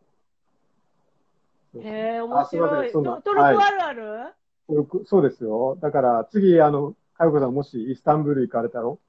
[1.76, 2.92] へえ、面白い。
[2.92, 4.30] トルコあるある、は
[4.70, 5.78] い、そうですよ。
[5.82, 9.00] だから、次、あの、かよこさん、もしイスタンブール行かれたろ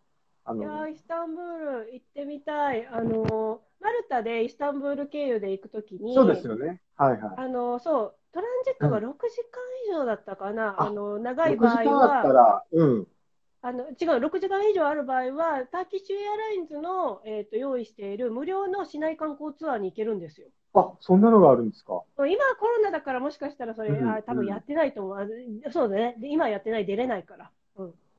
[0.45, 2.87] あのいやイスタンブール行ってみたい。
[2.87, 6.81] あの、マルタでイスタンブール経由で行くときに、そうですよね。
[6.97, 7.35] はいはい。
[7.37, 9.13] あの、そう、トランジットが6時間
[9.89, 10.77] 以上だったかな。
[10.79, 11.81] うん、あの、長い場合は。
[11.81, 13.07] 6時間あったら、うん。
[13.61, 20.49] あの違う、6時間以上ある場合は、ターキッシュエアラインズの、えーと、用意している無料の市内観光ツアーに行けるんですよ。
[20.75, 22.03] あそんなのがあるんですか？
[22.19, 25.29] 今はコロナだからもしかしたらそれ、うん、あ多分やってないと思う。
[25.73, 26.17] そうだね。
[26.23, 27.51] 今やってない、出れないから。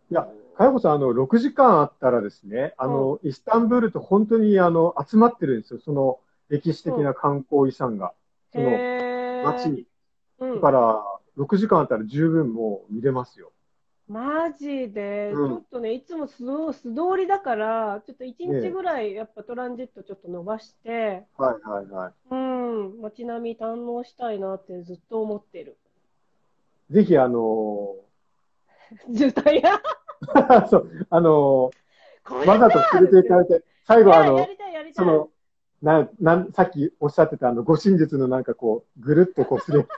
[0.09, 5.79] うん、いや、かやこさん、あの、6時間あったらですね、あの、うん、イスタンブールって本当に、あの、集まってるんですよ。
[5.79, 6.19] その、
[6.49, 8.13] 歴史的な観光遺産が。
[8.51, 8.69] その、
[9.45, 9.85] 街に。
[10.39, 11.03] だから、
[11.37, 13.51] 6時間あったら十分もう見れますよ。
[14.09, 22.13] マジで、うん、ちょっとね、いつも素素通りだから、ちょっと1日ぐらい、やっぱトランジットちょっと伸ばして、はいはいはい。
[22.31, 25.77] うん、街並み堪能したいなってずっと思ってる。
[26.89, 29.79] ぜひ、あのー、 渋滞や
[30.69, 34.47] そう、あのー、わざと連れて行かれて、最後あの、
[34.93, 35.29] その、
[35.81, 39.89] な、なん、さっきおっしゃってたあの、護身術のなんかこう、ぐるっとこうすれて。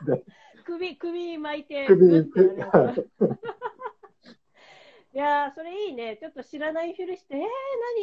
[0.63, 1.87] 首、首巻いて。
[1.87, 2.49] 首、首。
[5.13, 6.15] いやー、それいいね。
[6.15, 7.41] ちょっと知らないふりして、えー、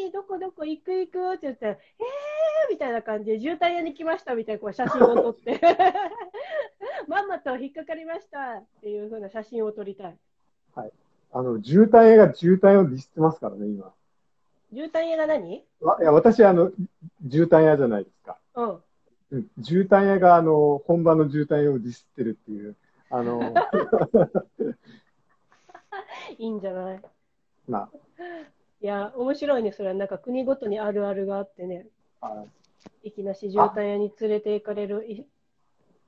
[0.05, 0.13] 何？
[0.13, 0.67] どこどこ？
[0.67, 1.79] 行く行くって言ったら、えー
[2.71, 5.59] みたいな感じで、渋滞屋に来ましたみたいなこう写真を撮って、
[7.07, 10.19] まんまと引っかかりましたっていうふうな写真を撮りたい。
[10.75, 10.93] はい。
[11.33, 13.93] あの、渋滞屋が渋滞をディスってますからね、今。
[14.73, 15.55] 渋滞屋が何？
[15.57, 15.65] い
[16.03, 16.73] や、私、あの、
[17.31, 18.39] 渋滞屋じゃないですか。
[18.55, 18.83] うん。
[19.31, 22.77] うん、渋滞屋が、あの、本場の渋滞をディスってるっていう、
[23.11, 23.41] あの、
[26.39, 27.01] いいんじゃない？
[27.69, 27.91] まあ。
[28.81, 29.95] いや、面白いね、それは。
[29.95, 31.87] なんか国ごとにあるあるがあってね。
[33.03, 35.27] いきなし渋滞屋に連れて行かれるイ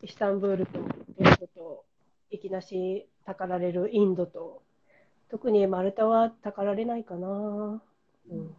[0.09, 1.85] スタンブールと、トルコと、
[2.31, 4.63] いきなしたかられるインドと、
[5.31, 7.83] 特にマルタはたかられないかな。
[8.31, 8.55] うん。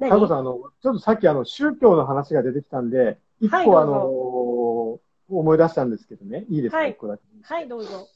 [0.00, 6.44] タコさん、あの、ちょっとさっきあの、宗教の話が出てきたんで、一個、はい、あの、思い出したんですけどね。
[6.48, 7.22] いいですか、はい、個だけ。
[7.42, 8.08] はい、どうぞ。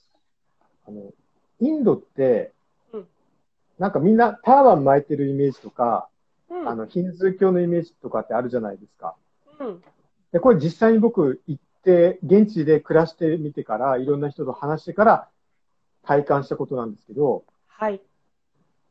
[0.87, 1.13] あの、
[1.61, 2.53] インドって、
[3.79, 6.09] なんかみんなターバン巻いてるイメージとか、
[6.51, 9.17] うん、あの、ヒンズー教のイメージとかってあるじゃないですか。
[9.59, 9.83] うん。
[10.33, 15.29] で、これ実際に僕行って、現地で暮らしてみてから、いろんな人と話してから
[16.05, 17.45] 体感したことなんですけど、
[17.79, 18.01] はい。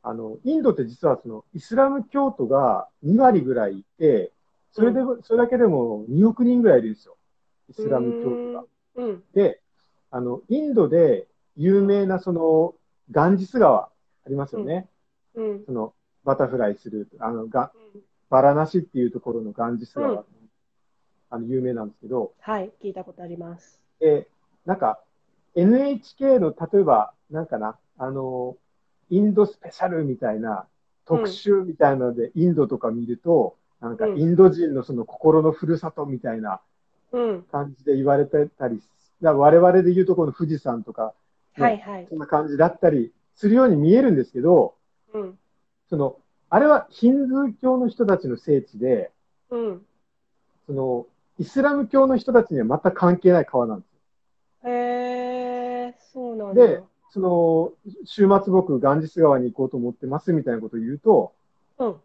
[0.04, 4.32] あの、インドって実はその、イスラム教徒が2割ぐらいいて、
[4.72, 7.18] それで、うん、それだけでも2億人ぐらいいるんですよ。
[7.70, 8.64] イスラム教徒が。
[8.96, 9.24] うん。
[9.34, 9.62] で、
[10.10, 12.74] あの、インドで有名なその、
[13.12, 13.90] ガンジス川
[14.26, 14.88] ありますよね。
[15.36, 15.66] うん。
[15.66, 17.72] その、バタフライする、あの、が、
[18.30, 20.26] バラナシっていうところのガンジス川、うん、
[21.30, 22.34] あの、有名なんですけど。
[22.40, 23.80] はい、聞いたことあります。
[24.00, 24.28] で、
[24.66, 25.00] なんか、
[25.56, 28.58] NHK の、例えば、なんかな、あの、
[29.12, 30.66] インドスペシャルみたいな、
[31.06, 36.62] 特集みたいなので、インドとか見ると、なんか、インド人のその心のふるさとみたいな、
[37.52, 38.82] 感じで言われてたり、
[39.22, 41.14] うん、我々で言うとこの富士山とか、
[41.58, 44.76] ね、はいはい、そんな感じだったりするように見えるんですけど、
[45.14, 45.38] うん、
[45.90, 46.18] その、
[46.50, 49.12] あれはヒンズー教の人たちの聖地で、
[49.50, 49.82] うん、
[50.68, 51.08] その、
[51.38, 53.94] イスラム教の人たちには全く関係ない川なんです
[54.66, 54.70] よ。
[54.70, 56.68] へえ、そうなんだ。
[56.68, 57.74] で、その、
[58.06, 61.34] 週末僕、ガンジス川に行こうと思ってますみたいなことを言うと、
[61.78, 61.96] うん。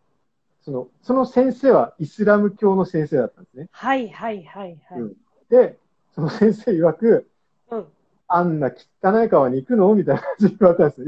[0.63, 3.69] その、その先生はイスラム教の先生だったんですね。
[3.71, 5.01] はいはいはいはい。
[5.01, 5.17] うん、
[5.49, 5.79] で、
[6.15, 7.31] その先生曰く、
[7.71, 7.87] うん。
[8.29, 9.95] あんな汚い川に行くの？
[9.95, 11.07] みたいな感じで言われたんですよ。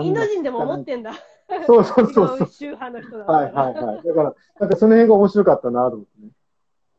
[0.00, 1.12] インド人でも思ってんだ。
[1.66, 2.48] そうそうそうそう。
[2.50, 4.02] 宗派の人だはいはいはい。
[4.04, 6.30] だから、なんかその辺が面白かったなと思ってね。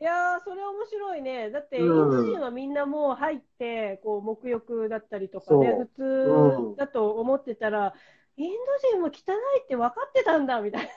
[0.02, 1.50] いやそれ面白いね。
[1.52, 7.94] だって、インド人はみんなもう入って、こう、沐浴だったりとかね、普通だと思ってたら、
[8.38, 8.56] インド
[8.92, 9.10] 人も汚
[9.58, 10.90] いって分かってたんだ、みたい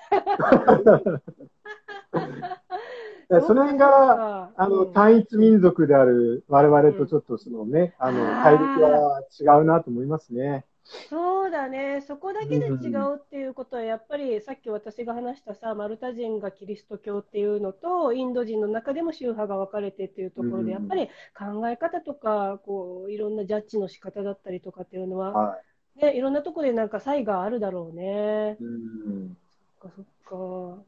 [3.28, 3.40] な。
[3.40, 4.22] その辺が、
[4.55, 10.64] あの、単一民族である我々とちょっとそのね、あの、大陸は違うなと思いますね。
[10.85, 21.09] そうだね、そこだけで違うっていうことは、やっぱりさっき私が話したさ、マルタ人がキリスト教っていうのと、インド人の中でも宗派が分かれてっていうところで、やっぱり
[21.39, 25.59] 考え方とか、こういろんなジャッジの仕方だったりとかっていうのは、は
[25.97, 28.57] い、ね、いろんなところでなんか差異があるだろうね。
[28.61, 29.37] うん、
[29.80, 30.83] そっかそっか。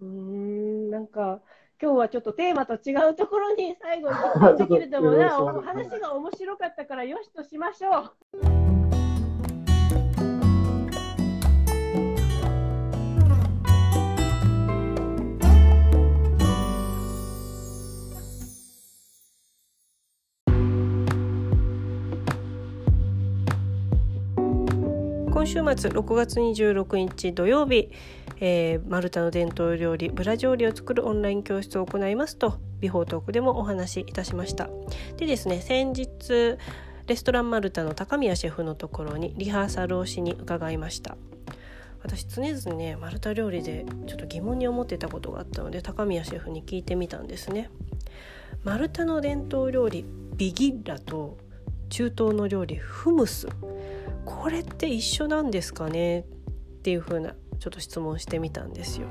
[0.00, 1.40] うん、なんか、
[1.82, 5.30] 今日はちょっとテーマと違うところに最後に行ったけれども な、
[5.62, 8.12] 話が面白かったからよしとしましょ
[8.66, 8.69] う。
[25.40, 27.90] 今週末6月26日土曜日、
[28.40, 34.68] えー、マルタの伝統料理ブラジオリを作るオンライン教室を行いますとビフォートークでもお話しいたしました。
[35.16, 36.58] でですね先日
[37.06, 41.16] レストランマルタの高宮シェフのところにリハーサルをしに伺いました。
[42.02, 47.70] 私常々ねマルタ料理でちょっと疑問に思ってたことがあったので高宮シェフに聞いてみたんですね。
[48.62, 50.04] マルタの伝統料理
[50.36, 51.38] ビギッラと
[51.88, 53.48] 中東の料理フムス。
[54.30, 56.20] これって一緒なんですかね？
[56.20, 56.24] っ
[56.82, 59.06] ていう風なちょっと質問してみたんですよ。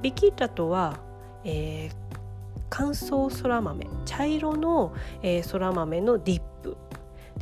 [0.00, 1.00] ビキッラとは、
[1.44, 2.16] えー、
[2.70, 6.76] 乾燥そら豆茶色の、えー、そら豆のディップ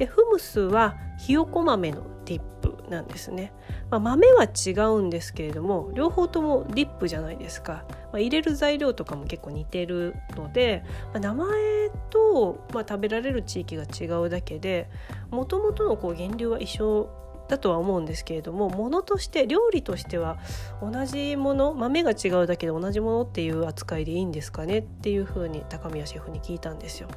[0.02, 3.52] でフムスはひよこ豆のディップなんですね、
[3.88, 10.82] まあ、豆は違うんですけれども両方ともディップじゃないですか、まあ、入れる材料とかも結構似てるので、
[11.12, 14.90] まあ、名前と、ま、食べられる地域が違うだけで
[15.30, 17.08] もともとのこう源流は一緒
[17.46, 20.38] だとは思うんですけれどもものとして料理としては
[20.80, 27.08] 同じもの豆が違うだけで同じものっていう扱いでいいんですかねっていうふうに高宮シェフに聞いたんですよ。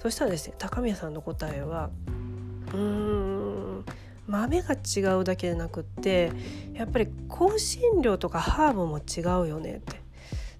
[0.00, 1.90] そしたらですね高宮さんの答えは
[2.72, 3.84] うーん
[4.26, 6.32] 豆が違うだけでなくって
[6.72, 10.00] やっぱり香辛料とかハーブも違うよねって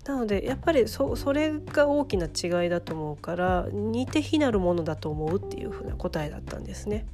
[0.06, 7.06] なのでやっぱりそれが大きな違いだと思うから似て非なるものだと思うっていうふうな答えだったんですね。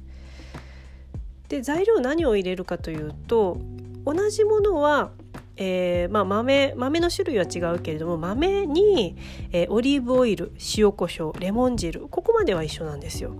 [1.47, 3.57] で材料何を入れるかというと
[4.03, 5.11] 同じものは
[5.57, 9.17] えーまあ豆、豆の種類は違うけれども豆に、
[9.51, 13.33] えー、オリーブオイル塩コショウレモン汁ここまでは一緒なんですよ。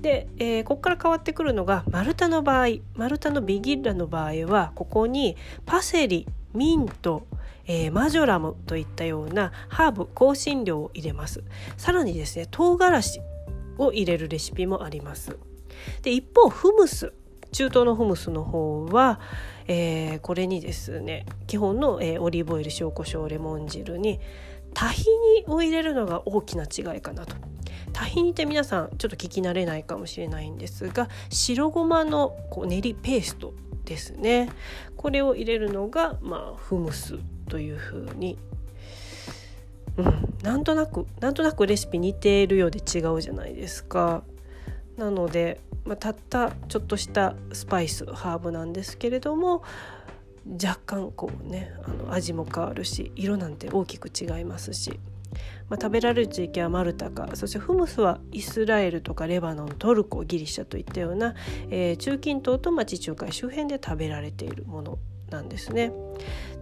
[0.00, 5.36] で、えー、ここから変わってくるのが丸太の場合丸太のビギッラの場合はここに
[5.66, 7.26] パセリミント、
[7.66, 11.42] えー、マジョラムといったようなハーブ香辛料を入れます
[11.76, 13.20] さらにですね唐辛子
[13.76, 15.36] を入れるレシピもあります
[16.02, 17.12] で一方フムス
[17.52, 19.20] 中東のフムスの方は、
[19.72, 24.18] えー、これにですね基本の、えー、オリーブオイル塩コショウレモン汁に
[24.74, 25.04] タヒ
[25.38, 27.36] ニを入れるのが大きな違いかなと。
[27.92, 33.52] タヒニって皆さんちょっと聞き慣れないかもしれないんですが白ごまのこう練りペースト
[33.84, 34.48] ですね
[34.96, 37.18] これを入れるのが、まあ、フムス
[37.48, 38.38] というふうに、
[39.96, 44.22] うん、なんとなくなんとなくレシピ似ているようで違うじゃないですか。
[44.96, 49.62] なのでまあ、たったちょっとしたスパイスハーブなんですけれども
[50.46, 54.98] 若干こうねあの味も変わるし色なんて大きく違いますし、
[55.68, 61.34] まあ、食べられる地域はマルタかそしてフムスはイスラエルとかレバノントルコギリシャといったような、
[61.70, 64.98] えー、中近東と、まあ、地中海周辺で食べられているもの
[65.30, 65.92] なんですね。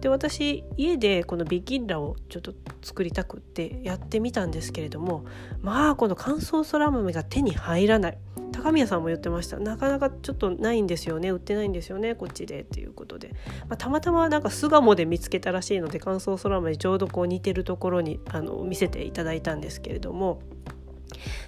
[0.01, 5.25] で私家でこのビキンラをちょっと作りたくってやってみたんですけれども
[5.61, 8.17] まあこの乾燥そら豆が手に入らない。
[8.51, 9.57] 高宮さんも言ってました。
[9.57, 11.29] なかなかちょっとないんですよね。
[11.29, 12.15] 売ってないんですよね。
[12.15, 13.29] こっちでっていうことで、
[13.69, 20.41] まあ、たまたまなんか巣鴨で見つけたらしいので乾燥そら豆ちょうどこう似てるところにあの見せていただいたんですけれども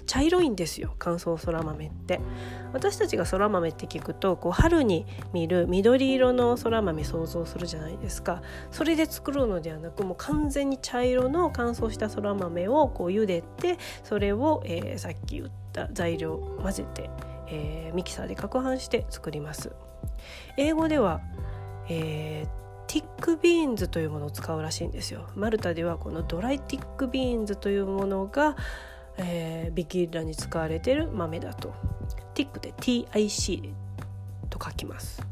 [0.05, 2.19] 茶色いんですよ乾燥そら豆って。
[2.73, 8.41] 私たちがそら豆って聞くとこう春に見る緑色のそら豆想像するじゃないですか。
[8.71, 17.09] それで作るのではなくもう完全に茶色の乾燥したそら豆をこう茹でてそれを、えー、さっき言った材料混ぜて、
[17.47, 19.71] えー、ミキサーで攪拌して作ります。
[20.57, 21.21] 英語では、
[21.89, 22.61] えー
[22.91, 25.25] tick beans というものを使うらしいんですよ。
[25.33, 28.57] マルタではこの dry tick beans というものが、
[29.17, 31.73] えー、ビキッラに使われている豆だと。
[32.33, 33.73] TIC で TIC
[34.49, 35.25] と書きます。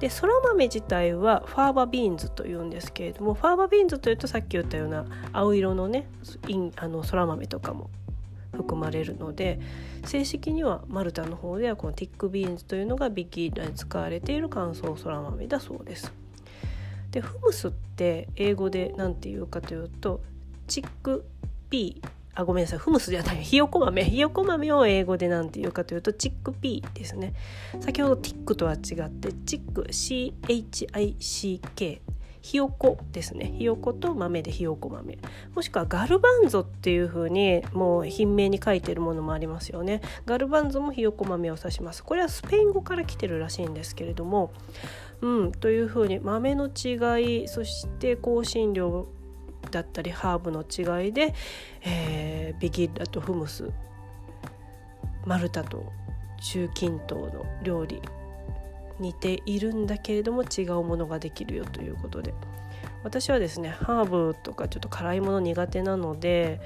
[0.00, 6.06] でそら豆自体は fava beans というんですけれども fava beans というとさっき言ったような青色のね
[6.76, 7.88] あのそら豆とかも
[8.52, 9.58] 含まれるので
[10.04, 16.12] 正式にはマルタの方ではこの tick beans というのがビキッラに使われている乾燥そら豆だそうです。
[17.10, 20.20] でフムスって英語で何て言うかというと
[20.66, 21.24] チック
[21.70, 22.08] ピー。
[22.36, 22.78] あごめんなさい。
[22.78, 23.42] フムスじゃない。
[23.42, 24.04] ひよこ豆。
[24.04, 27.32] ひよこ豆を英語で何て言うかというとチックピーですね。
[27.80, 28.78] 先ほどティックとは違っ
[29.10, 32.00] てチック CHICK
[32.42, 33.54] ひよこですね。
[33.56, 35.18] ひよこと豆でひよこ豆。
[35.54, 40.02] もしくはガルバンゾっていう風にもう品名に書いてるものもありますよね。
[40.26, 42.04] ガルバンゾもひよこ豆を指します。
[42.04, 44.50] これはスペイン語から来てるらしいんですけれども
[45.22, 49.08] うんという風に豆の違いそして香辛料
[49.70, 51.34] だったりハーブの違いで、
[51.82, 53.70] えー、ビギッラとフムス
[55.24, 55.92] マルタと
[56.40, 58.00] 中近東の料理
[58.98, 62.34] 似ているんだけれども違うものができるよということで。
[63.04, 66.60] 私はですねハーブとかちょっと辛いもの苦手なので、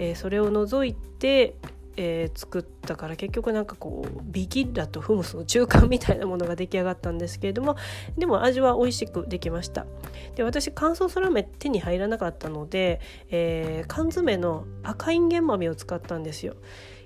[0.00, 1.54] えー、それを除いて
[1.96, 7.76] えー、作ったから結局なんかこうビギッラとフムスの中間みたいなものが出来上がったんですけれども
[8.16, 9.86] でも味は美味しくできました。
[10.34, 16.56] で私乾燥そら豆手に入らなかったので、えー、缶詰の赤いんげん豆を使ったんですよ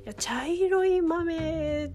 [0.05, 1.91] や茶色い豆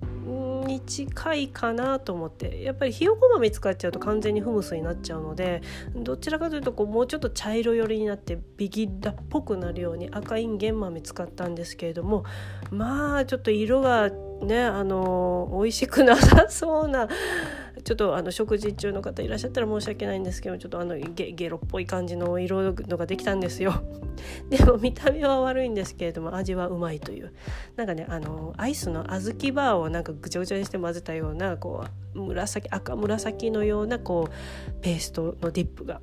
[0.65, 5.61] に近いかなと思ってやっぱりひよこ豆使っちゃうと完全にフムスになっちゃうので
[5.95, 12.25] どちらかというとこうもうちょっと茶色寄りになってビギッラっぽくなるように赤いんげん豆使ったんですけれども
[12.71, 14.09] まあちょっと色が
[14.41, 17.07] ねあの美味しくなさそうな
[17.85, 23.83] ちょっとあの食事中の方いらっしゃったら申し訳ないんですけどちょっとあのゲゲロっぽい感じの色のができたんですよ。
[24.49, 27.31] でも見た目は悪いんですけれども味はうまいという。
[27.75, 36.01] なんかねあのアイスの小豆バーをなんかぐちゃぐちゃにして混ぜたようなこう紫赤紫のようなこうペーストのディップが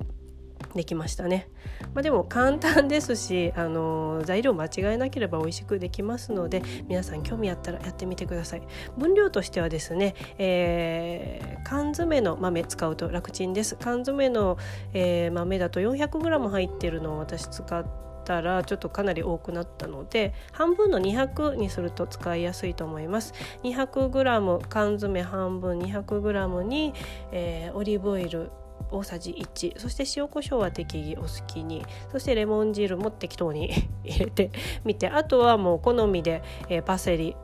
[0.75, 1.49] できましたね、
[1.93, 8.63] まあ、でも簡単ですしあの材料間違えなければ美味しくできますので皆さん興味あったらやってみてください。
[8.97, 13.75] 分量としてはですね、えー、缶詰の豆使うと楽ちんです。
[13.75, 14.57] 缶詰の、
[14.93, 17.85] えー、豆だと 400g 入ってるのを私使っ
[18.25, 23.33] たらちょっとかなり多くなったので半分の200にすると使いやすいと思います。
[23.63, 26.93] 200g 缶詰半分 200g に、
[27.31, 28.51] えー、オリーブオイル
[28.93, 31.83] 大さじ1そして塩コショウは適宜お好きに。
[32.11, 33.71] そしてレモン汁も適当に
[34.05, 34.51] 入れて
[34.85, 35.07] みて。
[35.07, 37.35] あとはもう好みで、えー、パセリ。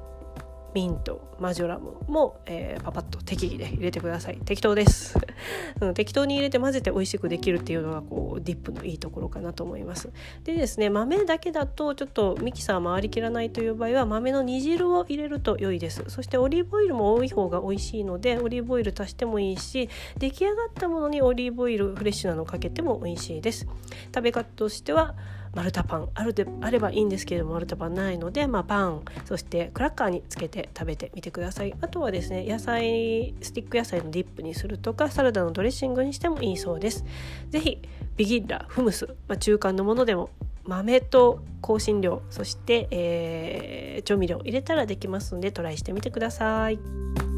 [0.74, 4.38] ミントマジョラムも、えー、パパッと適宜で入れてください。
[4.46, 5.18] 適当です、
[5.96, 10.10] 適当に入れて混ぜて美味しくできるっていうのがこうディップのいいところかなと思います。
[10.44, 16.04] でですね豆だけだとちょっとミキサー回りきらないという場合は豆の煮汁を入れると良いです。
[16.08, 23.68] そしてオリーブオイルも多い方が美味しいのでオリーブオイル足してもいいし出来上がったものにオリーブオイルフレッシュなのをかけても美味しいです。
[24.14, 25.16] 食べ方としては
[25.54, 37.04] マルタパンあるであればいいんですけれどもマルタパンないので、まあ、パンそしてクラッカーにつけて食べてみてくださいあとはですね野菜スティック野菜のディップにするとかサラダのドレッシングにしてもいいそうです
[37.50, 37.82] 是非
[38.16, 40.30] ビギッラフムス、まあ、中間のものでも
[40.66, 47.29] 豆と香辛料そして、えー、調味料入れたらできますのでトライしてみてください。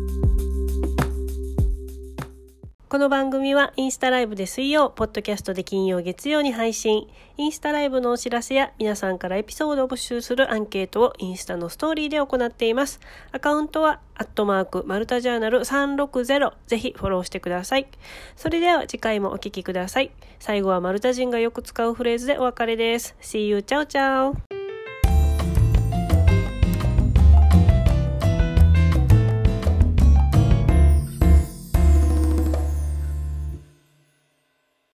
[2.92, 7.08] この番組はインスタライブで水曜、ポッドキャストで金曜、月曜に配信。
[7.38, 13.00] インスタライブのお知らせや皆さんからエピソードを募集するアンケートをインスタのストーリーで行っています。
[13.32, 16.52] アカウントは、アットマーク、マルタジャーナル360。
[16.68, 17.88] ぜひフォローしてください。
[18.36, 20.12] それでは次回もお聴きください。
[20.40, 23.16] 最後はマルタ人がよく使うフレーズでお別れです。
[23.22, 24.51] See you, ciao ciao!